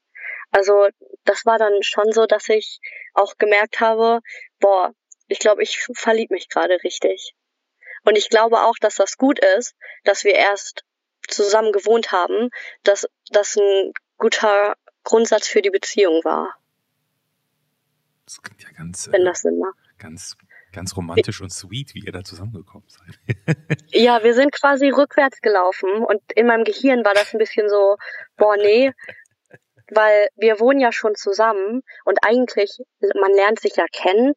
[0.51, 0.87] Also
[1.23, 2.79] das war dann schon so, dass ich
[3.13, 4.21] auch gemerkt habe,
[4.59, 4.93] boah,
[5.27, 7.33] ich glaube, ich verlieb mich gerade richtig.
[8.03, 10.83] Und ich glaube auch, dass das gut ist, dass wir erst
[11.27, 12.49] zusammen gewohnt haben,
[12.83, 16.55] dass das ein guter Grundsatz für die Beziehung war.
[18.25, 19.77] Das klingt ja ganz, wenn äh, das Sinn macht.
[19.97, 20.37] ganz,
[20.75, 23.35] ganz romantisch und sweet, wie ihr da zusammengekommen seid.
[23.89, 27.95] Ja, wir sind quasi rückwärts gelaufen und in meinem Gehirn war das ein bisschen so,
[28.37, 28.91] boah, nee,
[29.91, 34.33] weil wir wohnen ja schon zusammen und eigentlich, man lernt sich ja kennen,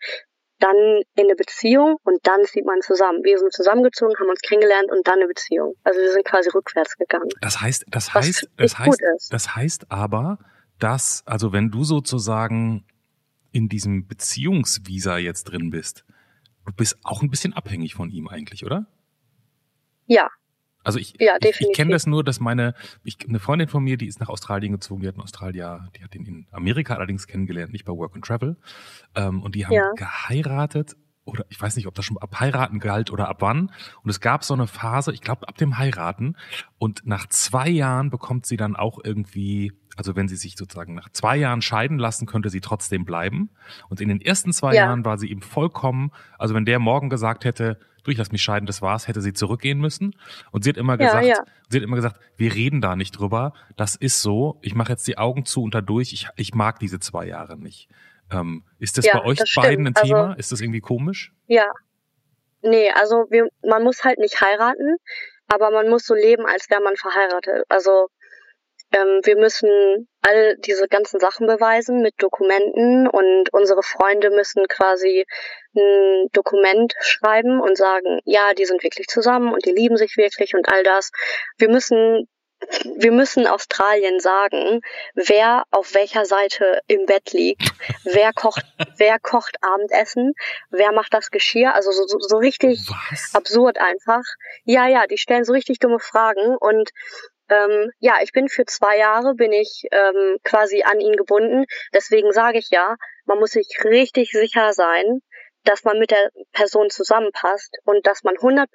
[0.59, 0.77] dann
[1.15, 3.21] in eine Beziehung und dann zieht man zusammen.
[3.23, 5.75] Wir sind zusammengezogen, haben uns kennengelernt und dann eine Beziehung.
[5.85, 7.29] Also wir sind quasi rückwärts gegangen.
[7.41, 10.39] Das heißt, das heißt, das heißt, das heißt aber,
[10.79, 12.85] dass, also wenn du sozusagen
[13.53, 16.05] in diesem Beziehungsvisa jetzt drin bist,
[16.69, 18.87] du bist auch ein bisschen abhängig von ihm eigentlich, oder?
[20.07, 20.29] Ja,
[20.85, 23.97] Also ich, Ja, ich, ich kenne das nur, dass meine, ich, eine Freundin von mir,
[23.99, 27.27] die ist nach Australien gezogen, die hat in Australien, die hat ihn in Amerika allerdings
[27.27, 28.57] kennengelernt, nicht bei Work and Travel.
[29.15, 29.93] Ähm, und die haben Ja.
[29.97, 33.71] geheiratet, oder ich weiß nicht, ob das schon ab heiraten galt oder ab wann.
[34.03, 36.37] Und es gab so eine Phase, ich glaube ab dem Heiraten.
[36.79, 41.09] Und nach zwei Jahren bekommt sie dann auch irgendwie, also wenn sie sich sozusagen nach
[41.11, 43.51] zwei Jahren scheiden lassen, könnte sie trotzdem bleiben.
[43.91, 44.85] Und in den ersten zwei Ja.
[44.87, 48.43] Jahren war sie ihm vollkommen, also wenn der morgen gesagt hätte, du, ich lass mich
[48.43, 50.15] scheiden, das war's, hätte sie zurückgehen müssen.
[50.53, 51.45] Und sie hat immer Ja, gesagt, ja.
[51.69, 53.53] sie hat immer gesagt, wir reden da nicht drüber.
[53.77, 54.59] Das ist so.
[54.63, 56.13] Ich mache jetzt die Augen zu und dadurch.
[56.13, 57.89] Ich, ich mag diese zwei Jahre nicht.
[58.31, 59.97] Ähm, ist das bei euch das beiden ein.
[59.97, 60.33] Also- Thema?
[60.35, 61.33] Ist das irgendwie komisch?
[61.49, 61.67] ja.
[62.61, 64.97] Nee, also wir, man muss halt nicht heiraten,
[65.47, 67.65] aber man muss so leben, als wäre man verheiratet.
[67.69, 68.09] Also
[68.93, 75.25] ähm, wir müssen all diese ganzen Sachen beweisen mit Dokumenten und unsere Freunde müssen quasi
[75.77, 80.55] ein Dokument schreiben und sagen, ja, die sind wirklich zusammen und die lieben sich wirklich
[80.55, 81.11] und all das.
[81.59, 82.27] Wir müssen
[82.97, 84.81] wir müssen Australien sagen,
[85.15, 87.63] wer auf welcher Seite im Bett liegt,
[88.05, 88.65] wer kocht,
[88.97, 90.33] wer kocht Abendessen,
[90.71, 93.33] wer macht das Geschirr, also so, so, so richtig Was?
[93.35, 94.25] absurd einfach.
[94.65, 96.91] Ja, ja, die stellen so richtig dumme Fragen und
[97.49, 101.65] ähm, ja, ich bin für zwei Jahre bin ich ähm, quasi an ihn gebunden.
[101.93, 105.21] Deswegen sage ich ja, man muss sich richtig sicher sein,
[105.65, 108.67] dass man mit der Person zusammenpasst und dass man 100%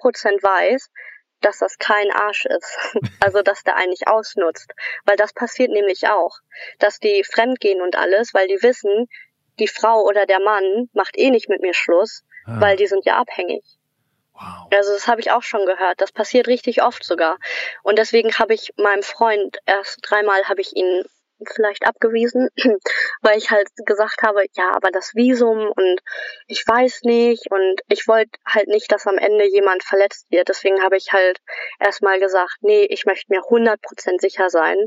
[0.44, 0.90] weiß,
[1.42, 2.78] dass das kein Arsch ist.
[3.20, 4.74] Also, dass der einen nicht ausnutzt.
[5.06, 6.40] Weil das passiert nämlich auch.
[6.80, 9.08] Dass die fremdgehen und alles, weil die wissen,
[9.60, 13.06] die Frau oder der Mann macht eh nicht mit mir Schluss, Ah, weil die sind
[13.06, 13.64] ja abhängig.
[14.34, 14.68] Wow.
[14.72, 16.02] Also das habe ich auch schon gehört.
[16.02, 17.38] Das passiert richtig oft sogar.
[17.84, 21.04] Und deswegen habe ich meinem Freund erst dreimal habe ich ihn
[21.46, 22.50] vielleicht abgewiesen,
[23.22, 26.02] weil ich halt gesagt habe, ja, aber das Visum und
[26.48, 30.50] ich weiß nicht und ich wollte halt nicht, dass am Ende jemand verletzt wird.
[30.50, 31.40] Deswegen habe ich halt
[31.80, 33.78] erstmal gesagt, nee, ich möchte mir 100%
[34.20, 34.78] sicher sein,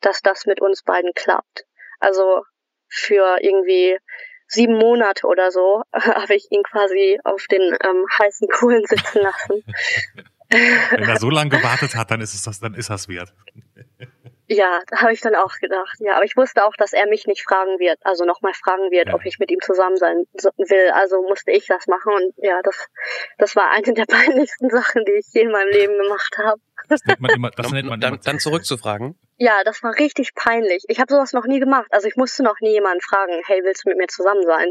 [0.00, 1.64] dass das mit uns beiden klappt.
[2.00, 2.42] Also
[2.88, 3.98] für irgendwie
[4.46, 9.64] sieben Monate oder so habe ich ihn quasi auf den ähm, heißen Kohlen sitzen lassen.
[10.90, 13.32] Wenn er so lange gewartet hat, dann ist es das, dann ist das wert.
[14.46, 15.96] Ja, da habe ich dann auch gedacht.
[16.00, 19.08] Ja, aber ich wusste auch, dass er mich nicht fragen wird, also nochmal fragen wird,
[19.08, 19.14] Ja.
[19.14, 20.26] ob ich mit ihm zusammen sein
[20.58, 20.90] will.
[20.92, 22.88] Also musste ich das machen und ja, das,
[23.38, 26.60] das war eine der peinlichsten Sachen, die ich je in meinem Leben gemacht habe.
[26.88, 28.22] Das nennt man immer, das nennt man dann, immer.
[28.22, 29.18] dann zurückzufragen.
[29.36, 30.84] Ja, das war richtig peinlich.
[30.86, 31.88] Ich habe sowas noch nie gemacht.
[31.90, 34.70] Also ich musste noch nie jemanden fragen, hey, willst du mit mir zusammen sein?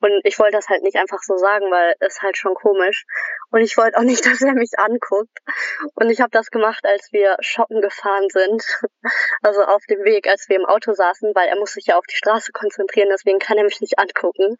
[0.00, 3.06] Und ich wollte das halt nicht einfach so sagen, weil es halt schon komisch.
[3.50, 5.38] Und ich wollte auch nicht, dass er mich anguckt.
[5.94, 8.62] Und ich habe das gemacht, als wir shoppen gefahren sind.
[9.42, 12.06] Also auf dem Weg, als wir im Auto saßen, weil er muss sich ja auf
[12.06, 14.56] die Straße konzentrieren, deswegen kann er mich nicht angucken.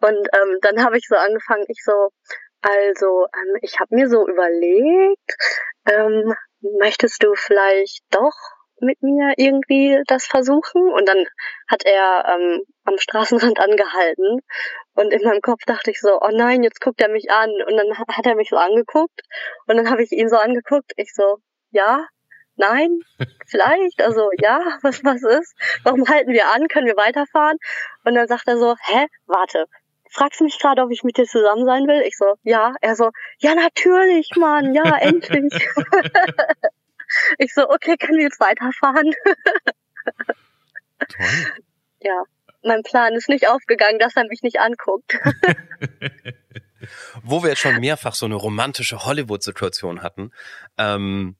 [0.00, 2.10] Und ähm, dann habe ich so angefangen, ich so,
[2.62, 5.36] also ähm, ich habe mir so überlegt,
[5.86, 8.34] ähm, möchtest du vielleicht doch
[8.80, 10.90] mit mir irgendwie das versuchen?
[10.92, 11.24] Und dann
[11.68, 14.40] hat er ähm, am Straßenrand angehalten
[14.94, 17.50] und in meinem Kopf dachte ich so, oh nein, jetzt guckt er mich an.
[17.66, 19.20] Und dann hat er mich so angeguckt
[19.66, 20.92] und dann habe ich ihn so angeguckt.
[20.96, 21.38] Ich so,
[21.70, 22.06] ja,
[22.56, 22.98] nein,
[23.46, 25.54] vielleicht, also ja, was was ist?
[25.84, 26.68] Warum halten wir an?
[26.68, 27.58] Können wir weiterfahren?
[28.04, 29.66] Und dann sagt er so, hä, warte.
[30.10, 32.02] Fragst du mich gerade, ob ich mit dir zusammen sein will?
[32.06, 32.74] Ich so, ja.
[32.80, 35.52] Er so, ja, natürlich, Mann, ja, endlich.
[37.38, 39.14] ich so, okay, können wir jetzt weiterfahren?
[41.08, 41.26] Toll.
[42.00, 42.24] Ja,
[42.62, 45.18] mein Plan ist nicht aufgegangen, dass er mich nicht anguckt.
[47.22, 50.32] Wo wir jetzt schon mehrfach so eine romantische Hollywood-Situation hatten.
[50.76, 51.36] Ähm,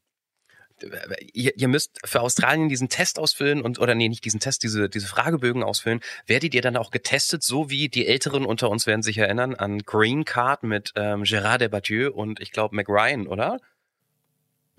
[1.32, 4.88] ihr, ihr müsst für Australien diesen Test ausfüllen und oder nee, nicht diesen Test, diese
[4.88, 6.00] diese Fragebögen ausfüllen.
[6.26, 9.78] Werdet ihr dann auch getestet, so wie die Älteren unter uns werden sich erinnern an
[9.80, 13.58] Green Card mit ähm, Gérard Depardieu und ich glaube Mac Ryan, oder?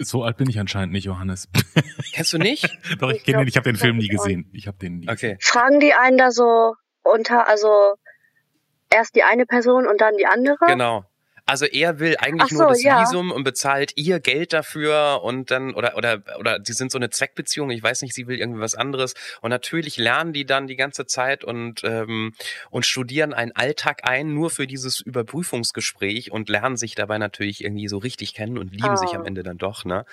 [0.02, 1.50] So alt bin ich anscheinend nicht, Johannes.
[2.14, 2.66] Kennst du nicht?
[3.00, 4.50] Doch, ich Ich kenne den, ich habe den Film nie gesehen.
[4.54, 5.38] Ich habe den nie Okay.
[5.42, 7.96] Fragen die einen da so unter, also
[8.90, 10.66] erst die eine Person und dann die andere?
[10.68, 11.06] Genau.
[11.50, 13.02] Also er will eigentlich Ach nur so, das ja.
[13.02, 17.10] Visum und bezahlt ihr Geld dafür und dann oder oder oder die sind so eine
[17.10, 17.72] Zweckbeziehung.
[17.72, 21.06] Ich weiß nicht, sie will irgendwie was anderes und natürlich lernen die dann die ganze
[21.08, 22.34] Zeit und ähm,
[22.70, 27.88] und studieren einen Alltag ein nur für dieses Überprüfungsgespräch und lernen sich dabei natürlich irgendwie
[27.88, 29.16] so richtig kennen und lieben sich Ah.
[29.20, 29.86] am Ende dann doch.
[29.86, 30.06] Ne?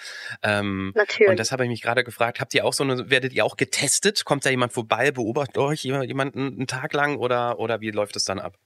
[0.43, 1.29] Ähm, Natürlich.
[1.31, 2.41] und das habe ich mich gerade gefragt.
[2.41, 3.11] Habt ihr auch so eine?
[3.11, 4.25] Werdet ihr auch getestet?
[4.25, 8.25] Kommt da jemand vorbei, beobachtet euch jemanden einen Tag lang oder oder wie läuft es
[8.25, 8.57] dann ab?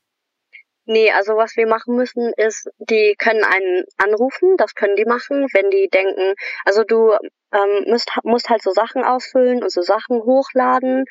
[0.86, 5.46] Nee, also was wir machen müssen ist, die können einen anrufen, das können die machen,
[5.52, 7.12] wenn die denken, also du
[7.52, 11.04] ähm, musst, musst halt so Sachen ausfüllen und so Sachen hochladen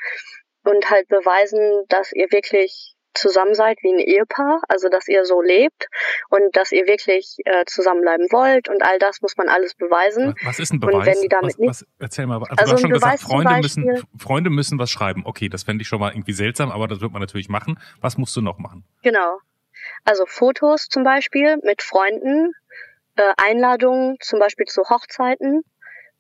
[0.66, 5.42] und halt beweisen, dass ihr wirklich zusammen seid wie ein Ehepaar, also dass ihr so
[5.42, 5.88] lebt
[6.30, 10.36] und dass ihr wirklich äh, zusammenbleiben wollt und all das muss man alles beweisen.
[10.44, 11.06] Was, ist ein Und Beweis?
[11.08, 12.36] wenn die damit was, nicht- was, erzähl mal.
[12.38, 15.24] Also, Also du hast schon gesagt, Beweis zum Freunde müssen, Freunde müssen was schreiben.
[15.26, 17.80] Okay, das fände ich schon mal irgendwie seltsam, aber das wird man natürlich machen.
[18.00, 18.84] Was musst du noch machen?
[19.02, 19.40] Genau.
[20.06, 22.54] Also Fotos zum Beispiel mit Freunden,
[23.16, 25.64] äh, Einladungen zum Beispiel zu Hochzeiten,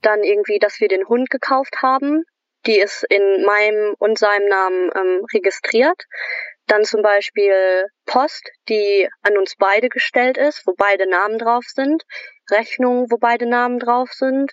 [0.01, 2.23] dann irgendwie, dass wir den Hund gekauft haben,
[2.65, 6.05] die ist in meinem und seinem Namen ähm, registriert.
[6.67, 12.03] Dann zum Beispiel Post, die an uns beide gestellt ist, wo beide Namen drauf sind.
[12.51, 14.51] Rechnungen, wo beide Namen drauf sind.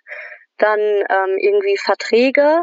[0.59, 2.62] Dann ähm, irgendwie Verträge.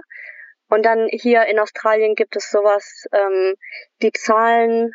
[0.70, 3.54] Und dann hier in Australien gibt es sowas, ähm,
[4.02, 4.92] die zahlen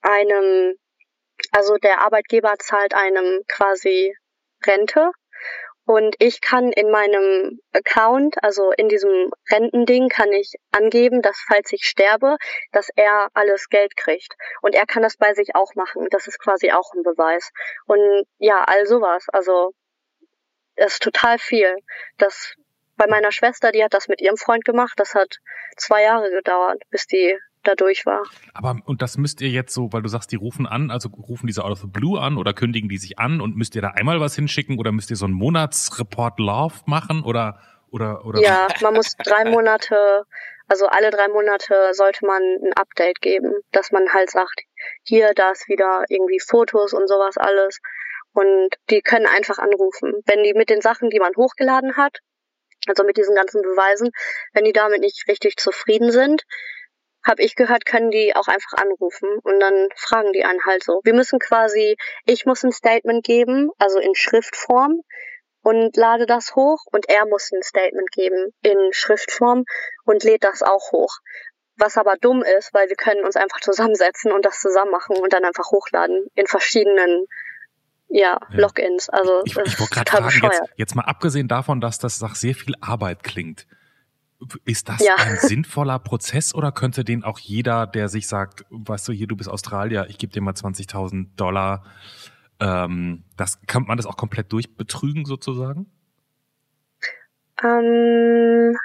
[0.00, 0.74] einem,
[1.52, 4.16] also der Arbeitgeber zahlt einem quasi
[4.66, 5.12] Rente
[5.86, 11.72] und ich kann in meinem Account, also in diesem Rentending, kann ich angeben, dass falls
[11.72, 12.36] ich sterbe,
[12.72, 14.34] dass er alles Geld kriegt.
[14.62, 16.06] Und er kann das bei sich auch machen.
[16.10, 17.50] Das ist quasi auch ein Beweis.
[17.84, 19.26] Und ja, all sowas.
[19.28, 19.74] Also
[20.76, 21.76] das ist total viel.
[22.16, 22.54] Das
[22.96, 24.94] bei meiner Schwester, die hat das mit ihrem Freund gemacht.
[24.96, 25.36] Das hat
[25.76, 28.22] zwei Jahre gedauert, bis die da durch war.
[28.52, 31.46] Aber, und das müsst ihr jetzt so, weil du sagst, die rufen an, also rufen
[31.46, 33.88] diese Out of the Blue an oder kündigen die sich an und müsst ihr da
[33.88, 37.58] einmal was hinschicken oder müsst ihr so einen Monatsreport Love machen oder,
[37.90, 38.40] oder, oder?
[38.40, 40.24] Ja, man muss drei Monate,
[40.68, 44.62] also alle drei Monate sollte man ein Update geben, dass man halt sagt,
[45.02, 47.80] hier, da ist wieder irgendwie Fotos und sowas alles.
[48.32, 50.12] Und die können einfach anrufen.
[50.26, 52.18] Wenn die mit den Sachen, die man hochgeladen hat,
[52.88, 54.10] also mit diesen ganzen Beweisen,
[54.52, 56.42] wenn die damit nicht richtig zufrieden sind,
[57.26, 61.00] habe ich gehört, können die auch einfach anrufen und dann fragen die einen halt so.
[61.04, 65.00] Wir müssen quasi, ich muss ein Statement geben, also in Schriftform
[65.62, 69.64] und lade das hoch und er muss ein Statement geben in Schriftform
[70.04, 71.18] und lädt das auch hoch.
[71.76, 75.32] Was aber dumm ist, weil wir können uns einfach zusammensetzen und das zusammen machen und
[75.32, 77.26] dann einfach hochladen in verschiedenen
[78.08, 78.60] ja, Ja.
[78.60, 79.08] Logins.
[79.08, 82.36] Also Ich, das ich wollte gerade fragen, jetzt, jetzt mal abgesehen davon, dass das nach
[82.36, 83.66] sehr viel Arbeit klingt.
[84.64, 85.16] Ist das Ja.
[85.16, 89.36] ein sinnvoller Prozess oder könnte den auch jeder, der sich sagt, weißt du, hier, du
[89.36, 91.84] bist Australier, ich gebe dir mal 20.000 Dollar,
[92.60, 95.90] ähm, das kann man das auch komplett durchbetrügen sozusagen?
[97.62, 98.76] Ähm,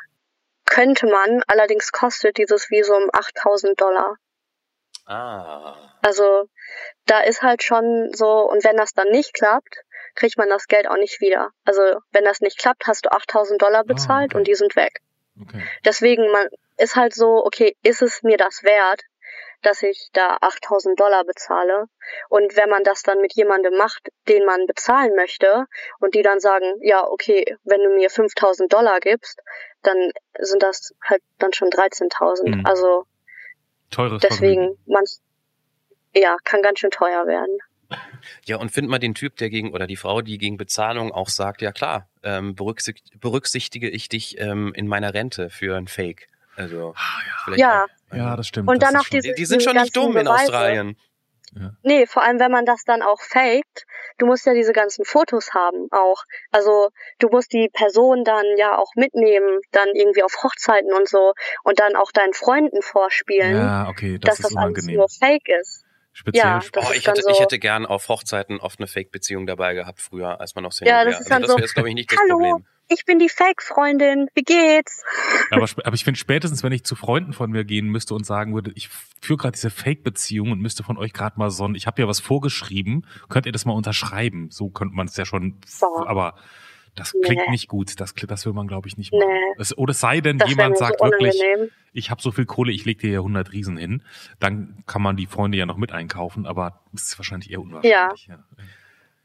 [0.66, 4.16] könnte man, allerdings kostet dieses Visum 8000 Dollar.
[5.06, 5.76] Ah.
[6.02, 6.48] Also
[7.06, 9.84] da ist halt schon so, und wenn das dann nicht klappt,
[10.16, 11.50] kriegt man das Geld auch nicht wieder.
[11.66, 14.38] Also wenn das nicht klappt, hast du 8000 Dollar bezahlt okay.
[14.38, 15.02] und die sind weg.
[15.42, 15.64] Okay.
[15.86, 16.48] Deswegen man
[16.78, 19.04] ist halt so, okay, ist es mir das wert,
[19.62, 21.86] dass ich da 8000 Dollar bezahle?
[22.30, 25.66] Und wenn man das dann mit jemandem macht, den man bezahlen möchte,
[26.00, 29.40] und die dann sagen, ja, okay, wenn du mir 5000 Dollar gibst,
[29.84, 32.56] dann sind das halt dann schon 13.000.
[32.56, 32.66] Mhm.
[32.66, 33.06] Also
[33.92, 35.04] Teures deswegen, man,
[36.14, 37.58] ja, kann ganz schön teuer werden.
[38.46, 41.30] Ja, und find mal den Typ, der gegen, oder die Frau, die gegen Bezahlung auch
[41.30, 46.28] sagt, ja klar, ähm, berücksichtige, berücksichtige ich dich ähm, in meiner Rente für ein Fake.
[46.56, 46.94] Also,
[47.46, 47.86] vielleicht Ja.
[48.12, 48.68] auch, Ja, das stimmt.
[48.70, 50.44] Und das dann auch schon- die, die sind schon nicht dumm in Beweise.
[50.44, 50.98] Australien.
[51.82, 53.86] Nee, vor allem wenn man das dann auch faked,
[54.20, 56.24] du musst ja diese ganzen Fotos haben auch.
[56.52, 61.34] Also du musst die Person dann ja auch mitnehmen, dann irgendwie auf Hochzeiten und so
[61.64, 64.98] und dann auch deinen Freunden vorspielen, Ja, okay, das dass ist das alles unangenehm.
[64.98, 65.86] nur fake ist.
[66.12, 69.74] Speziell Ja, Oh, ich hätte, so- ich hätte gern auf Hochzeiten oft eine Fake-Beziehung dabei
[69.74, 71.12] gehabt früher, als man noch Single Ja, wäre.
[71.12, 72.66] das ist Also das so, wäre jetzt, glaube ich, nicht das Hallo, Problem.
[72.90, 75.04] ich bin die Fake-Freundin, wie geht's?
[75.52, 78.54] aber, aber ich finde spätestens, wenn ich zu Freunden von mir gehen müsste und sagen
[78.56, 78.90] würde, ich
[79.22, 82.08] führe gerade diese Fake-Beziehung und müsste von euch gerade mal so ein, ich habe ja
[82.08, 84.50] was vorgeschrieben, könnt ihr das mal unterschreiben?
[84.52, 86.08] So könnte man es ja schon, Boah.
[86.08, 86.36] aber
[86.96, 87.52] das klingt Nee.
[87.52, 88.00] nicht gut.
[88.00, 89.28] Das, das will man, glaube ich, nicht machen.
[89.28, 89.56] Nee.
[89.58, 91.36] Es, oder es sei denn, Das jemand mir so sagt wirklich,
[91.94, 94.04] ich habe so viel Kohle, ich leg dir hier 100 Riesen hin,
[94.40, 98.28] dann kann man die Freunde ja noch mit einkaufen, aber es ist wahrscheinlich eher unwahrscheinlich.
[98.28, 98.44] Ja.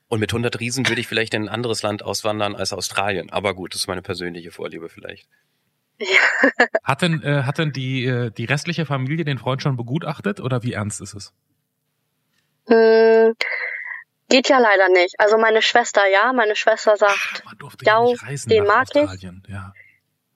[0.08, 3.30] Und mit 100 Riesen würde ich vielleicht in ein anderes Land auswandern als Australien.
[3.30, 5.28] Aber gut, das ist meine persönliche Vorliebe vielleicht.
[6.82, 10.62] Hat denn, äh, hat denn die, äh, die restliche Familie den Freund schon begutachtet oder
[10.62, 11.32] wie ernst ist es?
[12.66, 13.34] Hm,
[14.34, 15.14] Geht ja leider nicht.
[15.20, 17.44] Also meine Schwester, ja, meine Schwester sagt,
[17.82, 18.04] ja,
[18.46, 19.22] den mag ich.
[19.46, 19.72] Ja.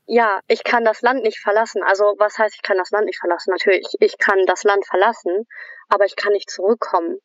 [0.07, 1.83] ja, ich kann das Land nicht verlassen.
[1.83, 3.51] Also was heißt, ich kann das Land nicht verlassen?
[3.51, 5.49] Natürlich, ich kann das Land verlassen,
[5.89, 7.19] aber ich kann nicht zurückkommen.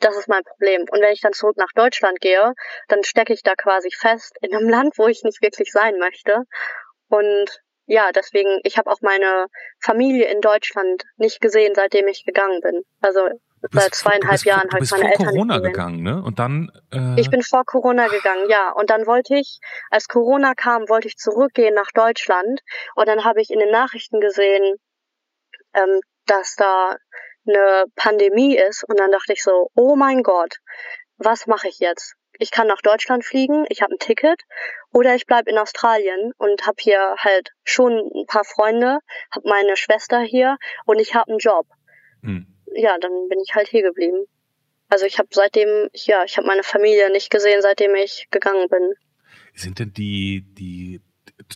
[0.00, 0.86] Das ist mein Problem.
[0.90, 2.54] Und wenn ich dann zurück nach Deutschland gehe,
[2.88, 6.44] dann stecke ich da quasi fest in einem Land, wo ich nicht wirklich sein möchte.
[7.08, 12.62] Und ja, deswegen, ich habe auch meine Familie in Deutschland nicht gesehen, seitdem ich gegangen
[12.62, 12.82] bin.
[13.02, 13.28] Also
[13.72, 15.72] seit zweieinhalb bist, Jahren habe ich meine vor Eltern Corona gesehen.
[15.72, 16.22] gegangen, ne?
[16.22, 16.70] Und dann.
[16.92, 18.70] Äh, Ich bin vor Corona gegangen, ja.
[18.72, 19.58] Und dann wollte ich,
[19.90, 22.60] als Corona kam, wollte ich zurückgehen nach Deutschland.
[22.94, 24.76] Und dann habe ich in den Nachrichten gesehen,
[25.74, 26.96] ähm, dass da
[27.46, 28.84] eine Pandemie ist.
[28.88, 30.56] Und dann dachte ich so, oh mein Gott,
[31.18, 32.14] was mache ich jetzt?
[32.38, 34.42] Ich kann nach Deutschland fliegen, ich habe ein Ticket,
[34.92, 38.98] oder ich bleib in Australien und habe hier halt schon ein paar Freunde,
[39.32, 41.66] habe meine Schwester hier und ich habe einen Job.
[42.22, 42.53] hm.
[42.74, 44.26] Ja, dann bin ich halt hier geblieben.
[44.88, 48.92] Also ich habe seitdem, ja, ich habe meine Familie nicht gesehen, seitdem ich gegangen bin.
[49.54, 51.00] Sind denn die, die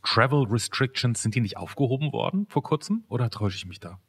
[0.02, 3.04] Travel Restrictions, sind die nicht aufgehoben worden vor kurzem?
[3.08, 4.00] Oder täusche ich mich da?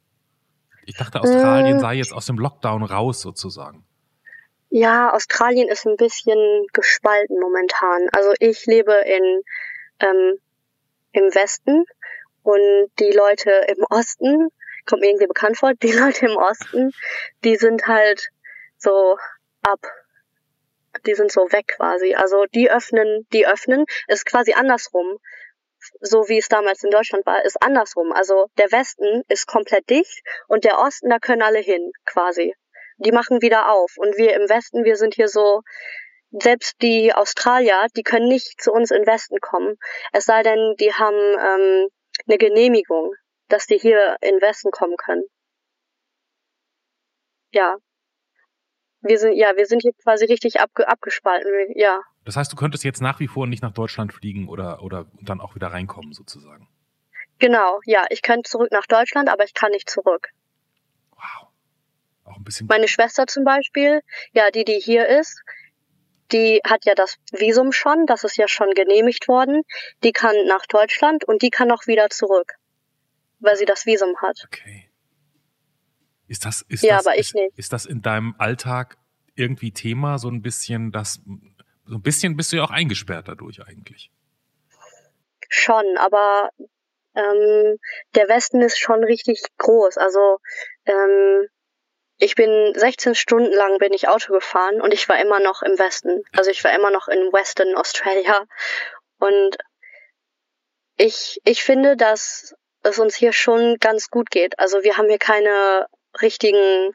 [0.86, 1.80] Ich dachte, Australien Äh.
[1.80, 3.84] sei jetzt aus dem Lockdown raus sozusagen.
[4.70, 8.08] Ja, Australien ist ein bisschen gespalten momentan.
[8.12, 9.42] Also ich lebe in
[10.00, 10.38] ähm,
[11.12, 11.84] im Westen
[12.42, 14.48] und die Leute im Osten,
[14.90, 16.90] kommt mir irgendwie bekannt vor, die Leute im Osten,
[17.44, 18.28] die sind halt
[18.76, 19.16] so
[19.62, 19.80] ab,
[21.06, 22.14] die sind so weg quasi.
[22.14, 25.18] Also die öffnen, die öffnen, ist quasi andersrum.
[26.00, 28.12] So wie es damals in Deutschland war, ist andersrum.
[28.12, 32.54] Also der Westen ist komplett dicht und der Osten, da können alle hin, quasi.
[32.98, 33.92] Die machen wieder auf.
[33.96, 35.62] Und wir im Westen, wir sind hier so,
[36.32, 39.76] selbst die Australier, die können nicht zu uns in den Westen kommen.
[40.12, 41.88] Es sei denn, die haben ähm,
[42.28, 43.14] eine Genehmigung,
[43.52, 45.24] dass die hier in Westen kommen können.
[47.52, 47.76] Ja.
[49.02, 51.50] Wir sind, ja, wir sind hier quasi richtig abge abgespalten.
[51.74, 52.00] Ja.
[52.24, 55.40] Das heißt, du könntest jetzt nach wie vor nicht nach Deutschland fliegen oder, oder dann
[55.40, 56.68] auch wieder reinkommen sozusagen.
[57.38, 58.04] Genau, ja.
[58.10, 60.28] Ich könnte zurück nach Deutschland, aber ich kann nicht zurück.
[61.12, 61.48] Wow.
[62.24, 62.66] Auch ein bisschen.
[62.66, 65.42] Meine Schwester zum Beispiel, ja, die, die hier ist,
[66.32, 69.62] die hat ja das Visum schon, das ist ja schon genehmigt worden.
[70.04, 72.54] Die kann nach Deutschland und die kann auch wieder zurück,
[73.40, 74.42] weil sie das Visum hat.
[74.46, 74.90] Okay.
[76.28, 77.58] Ist das, ist Ja, das, aber ich ist, nicht.
[77.58, 78.98] ist das in deinem Alltag
[79.34, 81.20] irgendwie Thema, so ein bisschen, das,
[81.84, 84.10] so ein bisschen bist du ja auch eingesperrt dadurch eigentlich.
[85.48, 86.50] Schon, aber
[87.16, 87.78] ähm,
[88.14, 89.96] der Westen ist schon richtig groß.
[89.98, 90.38] Also
[90.86, 91.48] ähm,
[92.18, 95.78] ich bin 16 Stunden lang bin ich Auto gefahren und ich war immer noch im
[95.78, 96.22] Westen.
[96.32, 98.44] Also ich war immer noch in Western Australia.
[99.18, 99.56] Und
[100.96, 104.58] ich, ich finde, dass es uns hier schon ganz gut geht.
[104.58, 105.86] Also wir haben hier keine
[106.20, 106.92] richtigen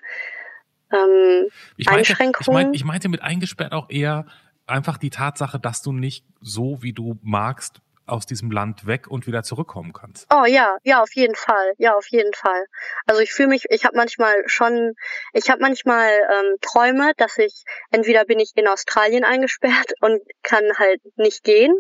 [0.92, 2.54] ähm, Ich meinte, ich, Einschränkungen?
[2.54, 4.26] meinte, ich meinte mit eingesperrt auch eher
[4.68, 9.26] einfach die Tatsache, dass du nicht so, wie du magst, aus diesem Land weg und
[9.28, 10.28] wieder zurückkommen kannst.
[10.32, 11.74] Oh ja, ja, auf jeden Fall.
[11.78, 12.66] Ja, auf jeden Fall.
[13.08, 14.94] Also ich fühle mich, ich habe manchmal schon,
[15.34, 20.64] ich habe manchmal ähm, Träume, dass ich, entweder bin ich in Australien eingesperrt und kann
[20.78, 21.74] halt nicht gehen,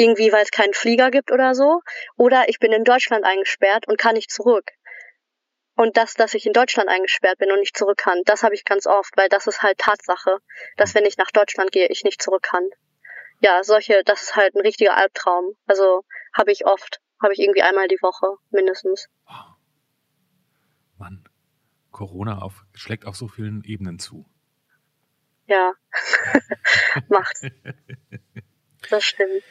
[0.00, 1.82] irgendwie weil es keinen Flieger gibt oder so,
[2.16, 4.70] oder ich bin in Deutschland eingesperrt und kann nicht zurück.
[5.76, 8.64] Und das, dass ich in Deutschland eingesperrt bin und nicht zurück kann, das habe ich
[8.64, 10.38] ganz oft, weil das ist halt Tatsache,
[10.76, 12.68] dass wenn ich nach Deutschland gehe, ich nicht zurück kann.
[13.40, 15.54] Ja, solche, das ist halt ein richtiger Albtraum.
[15.66, 19.08] Also habe ich oft, habe ich irgendwie einmal die Woche mindestens.
[19.26, 19.56] Wow.
[20.98, 21.24] Mann,
[21.90, 24.26] Corona auf, schlägt auf so vielen Ebenen zu.
[25.46, 25.72] Ja,
[27.08, 27.40] macht.
[28.90, 29.42] Das stimmt.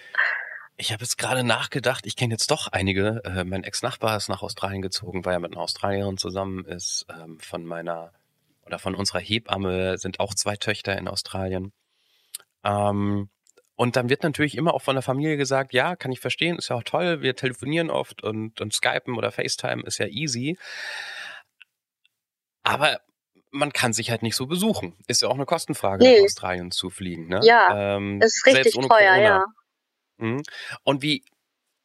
[0.78, 3.21] Ich habe jetzt gerade nachgedacht, ich kenne jetzt doch einige.
[3.25, 7.06] Äh, mein Ex-Nachbar ist nach Australien gezogen, weil er mit einer Australierin zusammen ist.
[7.10, 8.13] Ähm, von meiner
[8.65, 11.73] oder von unserer Hebamme sind auch zwei Töchter in Australien.
[12.63, 13.30] Ähm,
[13.75, 16.69] und dann wird natürlich immer auch von der Familie gesagt, ja, kann ich verstehen, ist
[16.69, 20.58] ja auch toll, wir telefonieren oft und, und Skypen oder FaceTime ist ja easy.
[22.63, 22.99] Aber
[23.52, 24.96] man kann sich halt nicht so besuchen.
[25.08, 26.18] Ist ja auch eine Kostenfrage, Nee.
[26.18, 27.28] nach Australien zu fliegen.
[27.28, 27.40] Ne?
[27.44, 29.18] Ja, ähm, Es ist richtig teuer, Corona.
[29.20, 29.46] ja.
[30.18, 30.44] Mhm.
[30.84, 31.24] Und wie,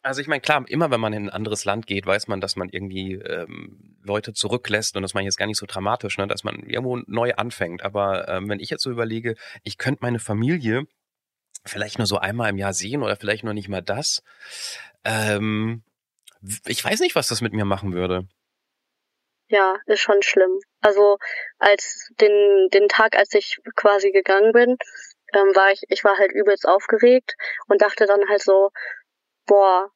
[0.03, 2.57] also ich meine, klar, immer wenn man in ein anderes Land geht, weiß man, dass
[2.57, 6.27] man irgendwie ähm, Leute zurücklässt und das meine ich jetzt gar nicht so dramatisch, ne,
[6.27, 7.83] dass man irgendwo neu anfängt.
[7.83, 10.83] Aber ähm, wenn ich jetzt so überlege, ich könnte meine Familie
[11.65, 14.23] vielleicht nur so einmal im Jahr sehen oder vielleicht nur nicht mal das,
[15.05, 15.83] ähm,
[16.67, 18.29] ich weiß nicht, was das mit mir machen würde.
[19.49, 20.59] Ja, ist schon schlimm.
[20.81, 21.19] Also
[21.59, 24.77] als den, den Tag, als ich quasi gegangen bin,
[25.35, 27.35] ähm, war ich, ich war halt übelst aufgeregt
[27.67, 28.71] und dachte dann halt so,
[29.47, 29.91] boah,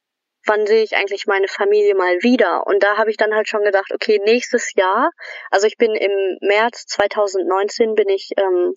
[0.46, 2.66] wann sehe ich eigentlich meine Familie mal wieder?
[2.66, 5.10] Und da habe ich dann halt schon gedacht, okay, nächstes Jahr,
[5.50, 8.74] also ich bin im März 2019 bin ich ähm,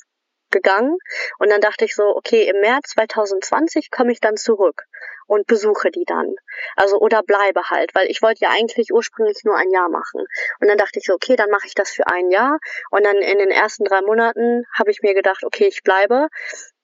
[0.51, 0.97] gegangen
[1.39, 4.84] und dann dachte ich so, okay, im März 2020 komme ich dann zurück
[5.28, 6.36] und besuche die dann.
[6.76, 10.26] Also oder bleibe halt, weil ich wollte ja eigentlich ursprünglich nur ein Jahr machen.
[10.59, 12.59] Und dann dachte ich so, okay, dann mache ich das für ein Jahr
[12.89, 16.28] und dann in den ersten drei Monaten habe ich mir gedacht, okay, ich bleibe.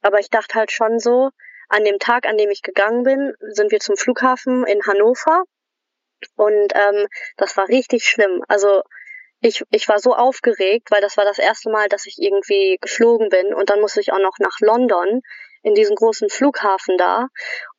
[0.02, 1.30] Aber ich dachte halt schon so,
[1.70, 5.44] an dem Tag, an dem ich gegangen bin, sind wir zum Flughafen in Hannover
[6.36, 8.44] und ähm, das war richtig schlimm.
[8.48, 8.82] Also
[9.42, 13.30] ich, ich war so aufgeregt, weil das war das erste Mal, dass ich irgendwie geflogen
[13.30, 15.22] bin und dann musste ich auch noch nach London
[15.64, 17.28] in diesen großen Flughafen da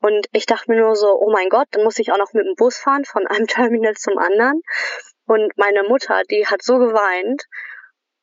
[0.01, 2.47] und ich dachte mir nur so, oh mein Gott, dann muss ich auch noch mit
[2.47, 4.63] dem Bus fahren von einem Terminal zum anderen
[5.27, 7.45] und meine Mutter, die hat so geweint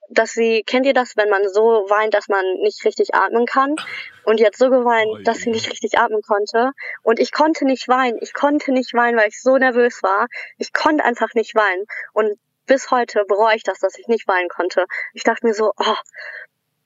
[0.09, 3.75] dass sie, kennt ihr das, wenn man so weint, dass man nicht richtig atmen kann?
[4.23, 6.71] Und jetzt so geweint, oh, dass sie nicht richtig atmen konnte.
[7.03, 8.17] Und ich konnte nicht weinen.
[8.21, 10.27] Ich konnte nicht weinen, weil ich so nervös war.
[10.57, 11.85] Ich konnte einfach nicht weinen.
[12.13, 14.85] Und bis heute bereue ich das, dass ich nicht weinen konnte.
[15.13, 15.95] Ich dachte mir so, oh,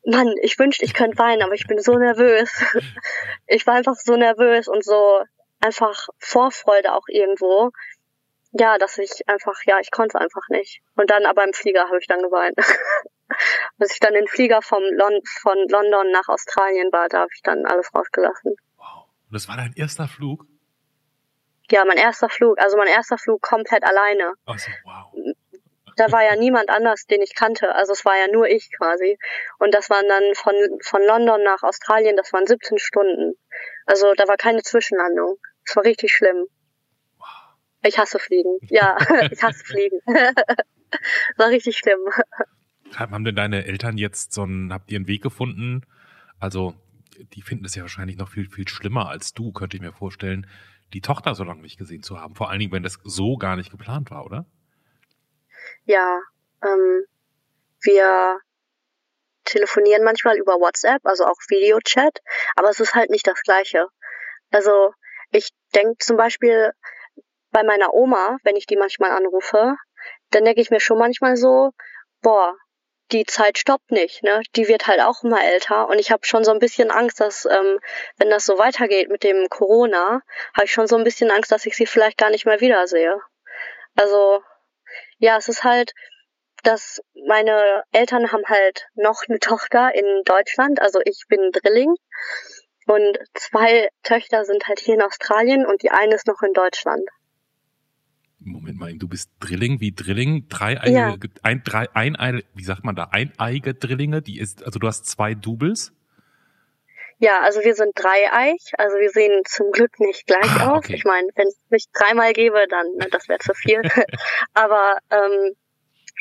[0.05, 2.51] Mann, ich wünschte, ich könnte weinen, aber ich bin so nervös.
[3.51, 5.23] Ich war einfach so nervös und so
[5.59, 7.71] einfach Vorfreude auch irgendwo.
[8.51, 10.81] Ja, dass ich einfach, ja, ich konnte einfach nicht.
[10.95, 12.55] Und dann aber im Flieger habe ich dann geweint.
[13.79, 17.41] Als ich dann den Flieger vom Lon von London nach Australien war, da habe ich
[17.41, 18.55] dann alles rausgelassen.
[18.77, 19.05] Wow.
[19.27, 20.45] Und das war dein erster Flug?
[21.71, 22.59] Ja, mein erster Flug.
[22.59, 24.33] Also mein erster Flug komplett alleine.
[24.45, 25.13] Also, wow.
[25.99, 27.75] Da war ja niemand anders, den ich kannte.
[27.75, 29.17] Also es war ja nur ich quasi.
[29.57, 33.33] Und das waren dann von, von London nach Australien, das waren 17 Stunden.
[33.85, 35.35] Also da war keine Zwischenlandung.
[35.65, 36.45] Es war richtig schlimm.
[37.83, 38.59] Ich hasse Fliegen.
[38.69, 38.95] Ja,
[39.29, 39.99] ich hasse Fliegen.
[41.35, 41.99] war richtig schlimm.
[42.95, 45.81] Haben denn deine Eltern jetzt so einen, habt ihr einen Weg gefunden?
[46.39, 46.75] Also,
[47.33, 50.47] die finden es ja wahrscheinlich noch viel, viel schlimmer als du, könnte ich mir vorstellen,
[50.93, 52.35] die Tochter so lange nicht gesehen zu haben.
[52.35, 54.45] Vor allen Dingen, wenn das so gar nicht geplant war, oder?
[55.85, 56.21] Ja,
[56.63, 57.05] ähm,
[57.81, 58.39] wir
[59.45, 62.19] telefonieren manchmal über WhatsApp, also auch Videochat,
[62.55, 63.87] aber es ist halt nicht das Gleiche.
[64.51, 64.93] Also
[65.31, 66.71] ich denke zum Beispiel
[67.51, 69.75] bei meiner Oma, wenn ich die manchmal anrufe,
[70.31, 71.71] dann denke ich mir schon manchmal so,
[72.21, 72.55] boah,
[73.11, 74.41] die Zeit stoppt nicht, ne?
[74.55, 77.45] Die wird halt auch immer älter und ich habe schon so ein bisschen Angst, dass
[77.45, 77.79] ähm,
[78.17, 80.21] wenn das so weitergeht mit dem Corona,
[80.53, 83.19] habe ich schon so ein bisschen Angst, dass ich sie vielleicht gar nicht mehr wiedersehe.
[83.95, 84.43] Also
[85.19, 85.93] ja, es ist halt,
[86.63, 91.95] dass meine Eltern haben halt noch eine Tochter in Deutschland, also ich bin Drilling
[92.87, 97.07] und zwei Töchter sind halt hier in Australien und die eine ist noch in Deutschland.
[98.39, 101.15] Moment mal, du bist Drilling wie Drilling, dreieige, ja.
[101.43, 105.35] ein, drei, ein, wie sagt man da, eineige Drillinge, die ist, also du hast zwei
[105.35, 105.93] Doubles?
[107.21, 110.89] Ja, also wir sind dreieich, also wir sehen zum Glück nicht gleich ah, aus.
[110.89, 113.81] Ich meine, wenn es mich dreimal gäbe, dann, ne, das wäre zu viel.
[114.53, 115.53] Aber ähm,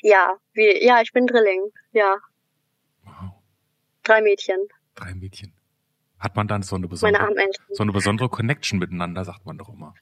[0.03, 2.16] ja, wie, ja, ich bin Drilling, ja.
[3.05, 3.32] Wow.
[4.03, 4.59] Drei Mädchen.
[4.96, 5.55] Drei Mädchen.
[6.18, 7.32] Hat man dann so eine besondere,
[7.70, 9.94] so eine besondere Connection miteinander, sagt man doch immer.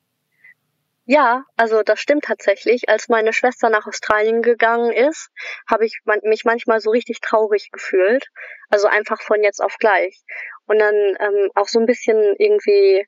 [1.08, 2.88] Ja, also das stimmt tatsächlich.
[2.88, 5.30] Als meine Schwester nach Australien gegangen ist,
[5.70, 8.26] habe ich mich manchmal so richtig traurig gefühlt.
[8.70, 10.20] Also einfach von jetzt auf gleich.
[10.66, 13.06] Und dann ähm, auch so ein bisschen irgendwie,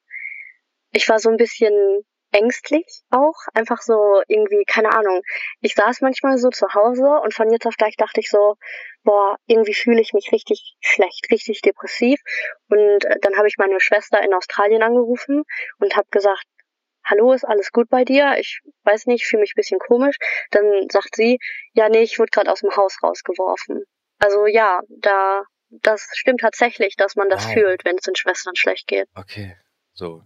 [0.92, 1.72] ich war so ein bisschen
[2.30, 3.34] ängstlich auch.
[3.55, 5.22] Einfach so irgendwie, keine Ahnung.
[5.61, 8.55] Ich saß manchmal so zu Hause und von jetzt auf gleich dachte ich so,
[9.03, 12.20] boah, irgendwie fühle ich mich richtig schlecht, richtig depressiv.
[12.68, 15.42] Und äh, dann habe ich meine Schwester in Australien angerufen
[15.80, 16.44] und habe gesagt,
[17.09, 18.36] hallo, ist alles gut bei dir?
[18.38, 20.16] Ich weiß nicht, fühle mich ein bisschen komisch.
[20.50, 21.38] Dann sagt sie,
[21.72, 23.84] ja, nee, ich wurde gerade aus dem Haus rausgeworfen.
[24.18, 27.52] Also ja, da, das stimmt tatsächlich, dass man das wow.
[27.52, 29.06] fühlt, wenn es den Schwestern schlecht geht.
[29.14, 29.56] Okay,
[29.92, 30.22] so.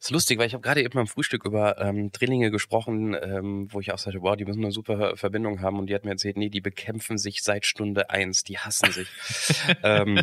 [0.00, 3.80] ist lustig, weil ich habe gerade eben beim Frühstück über ähm, Drillinge gesprochen, ähm, wo
[3.80, 5.78] ich auch sagte, wow, die müssen eine super Verbindung haben.
[5.78, 9.08] Und die hat mir erzählt, nee, die bekämpfen sich seit Stunde eins, die hassen sich.
[9.84, 10.20] ähm,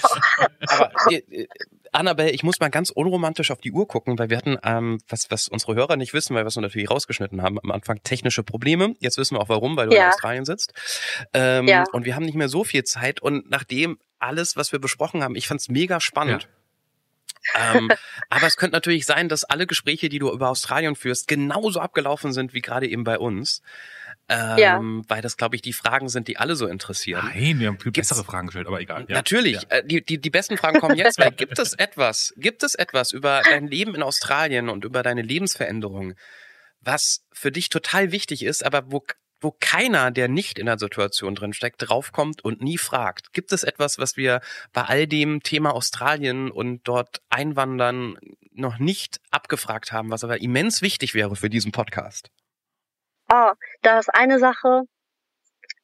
[0.66, 1.46] aber äh,
[1.92, 5.30] Annabelle, ich muss mal ganz unromantisch auf die Uhr gucken, weil wir hatten, ähm, was,
[5.30, 8.94] was unsere Hörer nicht wissen, weil wir es natürlich rausgeschnitten haben, am Anfang technische Probleme.
[8.98, 10.04] Jetzt wissen wir auch warum, weil du ja.
[10.04, 10.72] in Australien sitzt.
[11.34, 11.84] Ähm, ja.
[11.92, 13.20] Und wir haben nicht mehr so viel Zeit.
[13.20, 16.48] Und nachdem alles, was wir besprochen haben, ich fand es mega spannend.
[17.54, 17.74] Ja.
[17.74, 17.90] ähm,
[18.30, 22.32] aber es könnte natürlich sein, dass alle Gespräche, die du über Australien führst, genauso abgelaufen
[22.32, 23.62] sind wie gerade eben bei uns.
[24.32, 24.80] Ähm, ja.
[25.08, 27.30] Weil das, glaube ich, die Fragen sind, die alle so interessieren.
[27.34, 29.04] Nein, wir haben viel Gibt's, bessere Fragen gestellt, aber egal.
[29.08, 29.16] Ja.
[29.16, 29.68] Natürlich, ja.
[29.68, 33.12] Äh, die, die, die besten Fragen kommen jetzt, weil gibt es etwas, gibt es etwas
[33.12, 36.14] über dein Leben in Australien und über deine Lebensveränderung,
[36.80, 39.04] was für dich total wichtig ist, aber wo,
[39.40, 43.32] wo keiner, der nicht in der Situation drin steckt, draufkommt und nie fragt.
[43.32, 44.40] Gibt es etwas, was wir
[44.72, 48.16] bei all dem Thema Australien und dort Einwandern
[48.54, 52.30] noch nicht abgefragt haben, was aber immens wichtig wäre für diesen Podcast?
[53.32, 54.82] Oh, da ist eine Sache,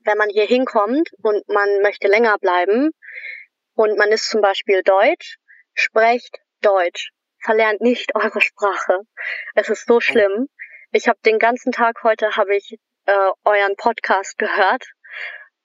[0.05, 2.91] wenn man hier hinkommt und man möchte länger bleiben
[3.75, 5.39] und man ist zum Beispiel Deutsch,
[5.75, 7.11] sprecht Deutsch,
[7.43, 9.01] verlernt nicht eure Sprache.
[9.55, 10.49] Es ist so schlimm.
[10.93, 14.85] Ich habe den ganzen Tag heute habe ich äh, euren Podcast gehört,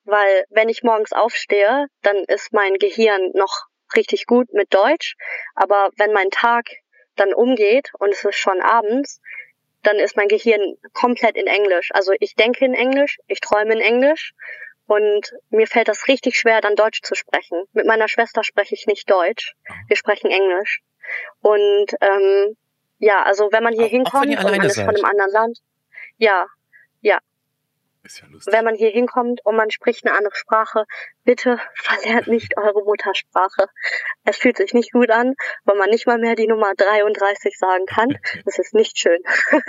[0.05, 5.15] weil wenn ich morgens aufstehe, dann ist mein Gehirn noch richtig gut mit Deutsch,
[5.55, 6.65] aber wenn mein Tag
[7.15, 9.21] dann umgeht und es ist schon abends,
[9.83, 11.89] dann ist mein Gehirn komplett in Englisch.
[11.93, 14.33] Also ich denke in Englisch, ich träume in Englisch
[14.87, 17.63] und mir fällt das richtig schwer, dann Deutsch zu sprechen.
[17.73, 19.53] Mit meiner Schwester spreche ich nicht Deutsch.
[19.87, 20.81] Wir sprechen Englisch.
[21.41, 22.55] Und ähm,
[22.99, 24.95] ja, also wenn man hier Auch- auch hinkommt ihr und man ist von seid.
[24.95, 25.57] einem anderen Land,
[26.17, 26.47] ja.
[28.03, 28.53] Ist ja lustig.
[28.53, 30.83] Wenn man hier hinkommt und man spricht eine andere Sprache,
[31.23, 33.67] bitte verlernt nicht eure Muttersprache.
[34.25, 37.85] Es fühlt sich nicht gut an, weil man nicht mal mehr die Nummer 33 sagen
[37.85, 38.17] kann.
[38.45, 39.21] Das ist nicht schön.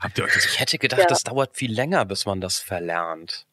[0.00, 1.06] Habt ihr euch das Ich hätte gedacht, Ja.
[1.06, 3.46] das dauert viel länger, bis man das verlernt.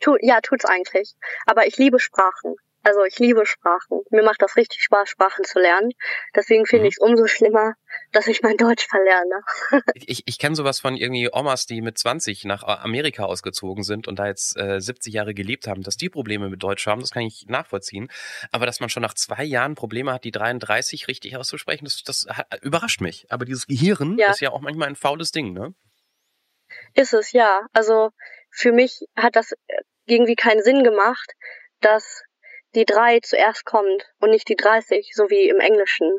[0.00, 1.14] Tu, ja, tut's eigentlich.
[1.46, 2.54] Aber ich liebe Sprachen.
[2.86, 4.02] Also ich liebe Sprachen.
[4.10, 5.90] Mir macht das richtig Spaß, Sprachen zu lernen.
[6.36, 6.88] Deswegen finde Mhm.
[6.88, 7.72] ich es umso schlimmer,
[8.12, 9.40] dass ich mein Deutsch verlerne.
[9.94, 14.20] Ich, ich kenne sowas von irgendwie Omas, die mit 20 nach Amerika ausgezogen sind und
[14.20, 17.22] da jetzt äh, 70 Jahre gelebt haben, dass die Probleme mit Deutsch haben, das kann
[17.22, 18.08] ich nachvollziehen.
[18.52, 22.26] Aber dass man schon nach zwei Jahren Probleme hat, die 33 richtig auszusprechen, das, das
[22.28, 23.26] hat- überrascht mich.
[23.30, 24.30] Aber dieses Gehirn Ja.
[24.30, 25.74] ist ja auch manchmal ein faules Ding, ne?
[26.94, 27.62] Ist es, ja.
[27.72, 28.10] Also
[28.50, 29.54] für mich hat das
[30.04, 31.32] irgendwie keinen Sinn gemacht,
[31.80, 32.22] dass
[32.76, 36.10] die drei zuerst kommt und nicht die 30, so wie im Englischen.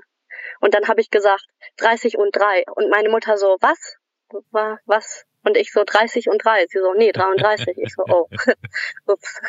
[0.59, 1.45] Und dann habe ich gesagt,
[1.77, 2.63] 30 und drei.
[2.75, 3.95] Und meine Mutter so, was?
[4.51, 5.23] Wa- Was?
[5.43, 6.65] Und ich so, 30 und drei.
[6.67, 7.77] Sie so, nee, 33.
[7.77, 8.27] Ich so, oh.
[9.05, 9.39] Ups.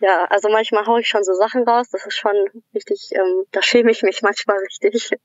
[0.00, 1.88] Ja, also manchmal haue ich schon so Sachen raus.
[1.90, 2.34] Das ist schon
[2.74, 5.10] richtig, ähm, da schäme ich mich manchmal richtig.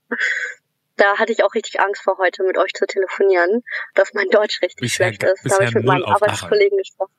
[0.97, 3.63] Da hatte ich auch richtig Angst vor heute, mit euch zu telefonieren,
[3.95, 5.45] dass mein Deutsch richtig Bisher schlecht ist.
[5.49, 6.03] Da habe ich mit Achern.
[6.03, 7.15] Arbeitskollegen gesprochen.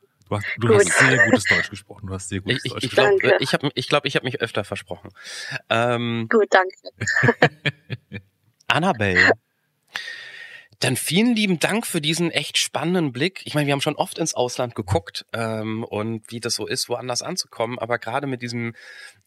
[0.59, 2.07] Du hast, du hast sehr gutes Deutsch gesprochen.
[2.07, 3.19] Du hast sehr Ich, gutes ich, Deutsch ich gesprochen.
[3.19, 3.45] glaube, Danke.
[3.45, 5.11] ich habe ich glaub, ich hab mich öfter versprochen.
[5.69, 6.77] Ähm, Gut, danke.
[8.69, 9.33] Annabelle.
[10.81, 13.43] Dann vielen lieben Dank für diesen echt spannenden Blick.
[13.45, 16.89] Ich meine, wir haben schon oft ins Ausland geguckt ähm, und wie das so ist,
[16.89, 18.75] woanders anzukommen, aber gerade mit diesem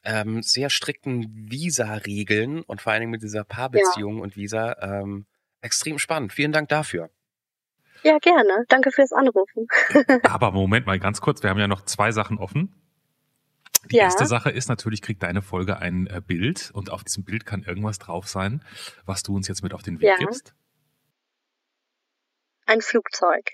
[0.04, 5.28] ähm, sehr strikten Visa-Regeln und vor allen Dingen mit dieser Paarbeziehung und Visa ähm,
[5.62, 6.34] extrem spannend.
[6.34, 7.10] Vielen Dank dafür.
[8.06, 8.66] Ja, gerne.
[8.68, 9.68] Danke fürs Anrufen.
[10.24, 12.72] Aber Moment mal ganz kurz, wir haben ja noch zwei Sachen offen.
[13.92, 14.04] Die Ja.
[14.04, 17.64] erste Sache ist natürlich, kriegt deine Folge ein äh, Bild und auf diesem Bild kann
[17.64, 18.64] irgendwas drauf sein,
[19.06, 20.18] was du uns jetzt mit auf den Weg Ja.
[20.18, 20.54] gibst.
[22.68, 23.54] Ein Flugzeug.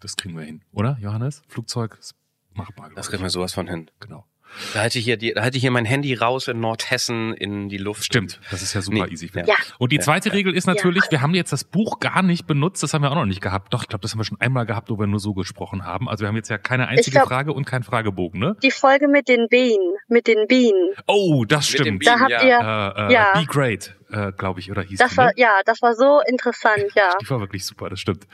[0.00, 1.42] Das kriegen wir hin, oder, Johannes?
[1.48, 2.14] Flugzeug ist
[2.54, 2.90] machbar.
[2.94, 3.90] Das kriegen wir sowas von hin.
[4.00, 4.26] Genau.
[4.74, 7.68] Da halte ich hier, die, da halte ich hier mein Handy raus in Nordhessen in
[7.68, 8.04] die Luft.
[8.04, 9.12] Stimmt, das ist ja super Nee.
[9.12, 9.30] easy.
[9.34, 9.44] Ja.
[9.46, 9.54] Ja.
[9.78, 10.02] Und die Ja.
[10.02, 13.10] zweite Regel ist natürlich, wir haben jetzt das Buch gar nicht benutzt, das haben wir
[13.10, 13.72] auch noch nicht gehabt.
[13.74, 16.08] Doch, ich glaube, das haben wir schon einmal gehabt, wo wir nur so gesprochen haben.
[16.08, 18.56] Also wir haben jetzt ja keine einzige glaub- Frage und kein Fragebogen, ne?
[18.62, 19.96] Die Folge mit den Bienen.
[20.08, 20.94] Mit den Bienen.
[21.06, 22.00] Oh, das Mit stimmt.
[22.00, 22.42] Bienen, Da habt ja.
[22.42, 23.32] ihr, Äh, äh, Ja.
[23.38, 25.32] Be Great, äh, glaube ich, oder hieß das die, war, ne?
[25.36, 27.14] ja, das war so interessant, ja.
[27.20, 28.26] Die war wirklich super, das stimmt.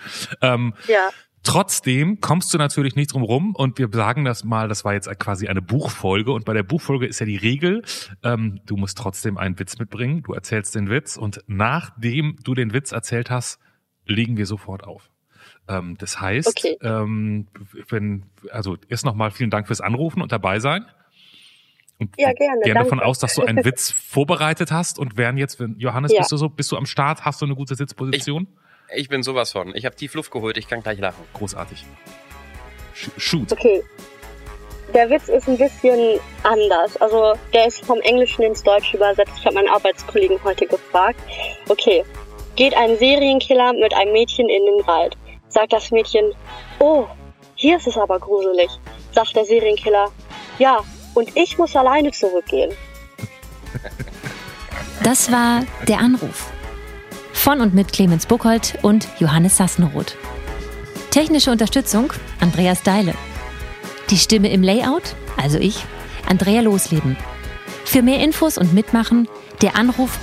[0.42, 1.10] Ähm, Ja.
[1.44, 5.08] Trotzdem kommst du natürlich nicht drum rum und wir sagen das mal, das war jetzt
[5.18, 7.82] quasi eine Buchfolge und bei der Buchfolge ist ja die Regel,
[8.22, 12.72] ähm, du musst trotzdem einen Witz mitbringen, du erzählst den Witz und nachdem du den
[12.72, 13.60] Witz erzählt hast,
[14.04, 15.10] legen wir sofort auf.
[15.68, 16.76] Ähm, das heißt, Okay.
[16.82, 17.46] ähm,
[17.88, 20.84] wenn, also erst nochmal vielen Dank fürs Anrufen und dabei sein.
[21.98, 25.58] Und Ja, gerne, gehen davon aus, dass du einen Witz vorbereitet hast und wären jetzt,
[25.60, 26.20] wenn Johannes, Ja.
[26.20, 28.46] bist du so, bist du am Start, hast du eine gute Sitzposition?
[28.50, 28.67] Ich
[29.08, 29.74] bin sowas von.
[29.76, 31.22] Ich habe tief Luft geholt, ich kann gleich lachen.
[31.34, 31.84] Großartig.
[32.94, 33.52] Sh- Shoot.
[33.52, 33.82] Okay.
[34.94, 36.96] Der Witz ist ein bisschen anders.
[36.96, 39.32] Also der ist vom Englischen ins Deutsche übersetzt.
[39.38, 41.20] Ich habe meinen Arbeitskollegen heute gefragt.
[41.68, 42.04] Okay.
[42.56, 45.16] Geht ein Serienkiller mit einem Mädchen in den Wald.
[45.48, 46.32] Sagt das Mädchen,
[46.78, 47.06] oh,
[47.54, 48.68] hier ist es aber gruselig.
[49.12, 50.10] Sagt der Serienkiller,
[50.58, 50.78] ja,
[51.14, 52.72] und ich muss alleine zurückgehen.
[55.02, 56.50] Das war Der Anruf.
[57.38, 60.16] Von und mit Clemens Buchholz und Johannes Sassenroth.
[61.10, 63.14] Technische Unterstützung Andreas Deile.
[64.10, 65.84] Die Stimme im Layout, also ich,
[66.28, 67.16] Andrea Losleben.
[67.84, 69.28] Für mehr Infos und Mitmachen
[69.62, 70.18] der Anruf.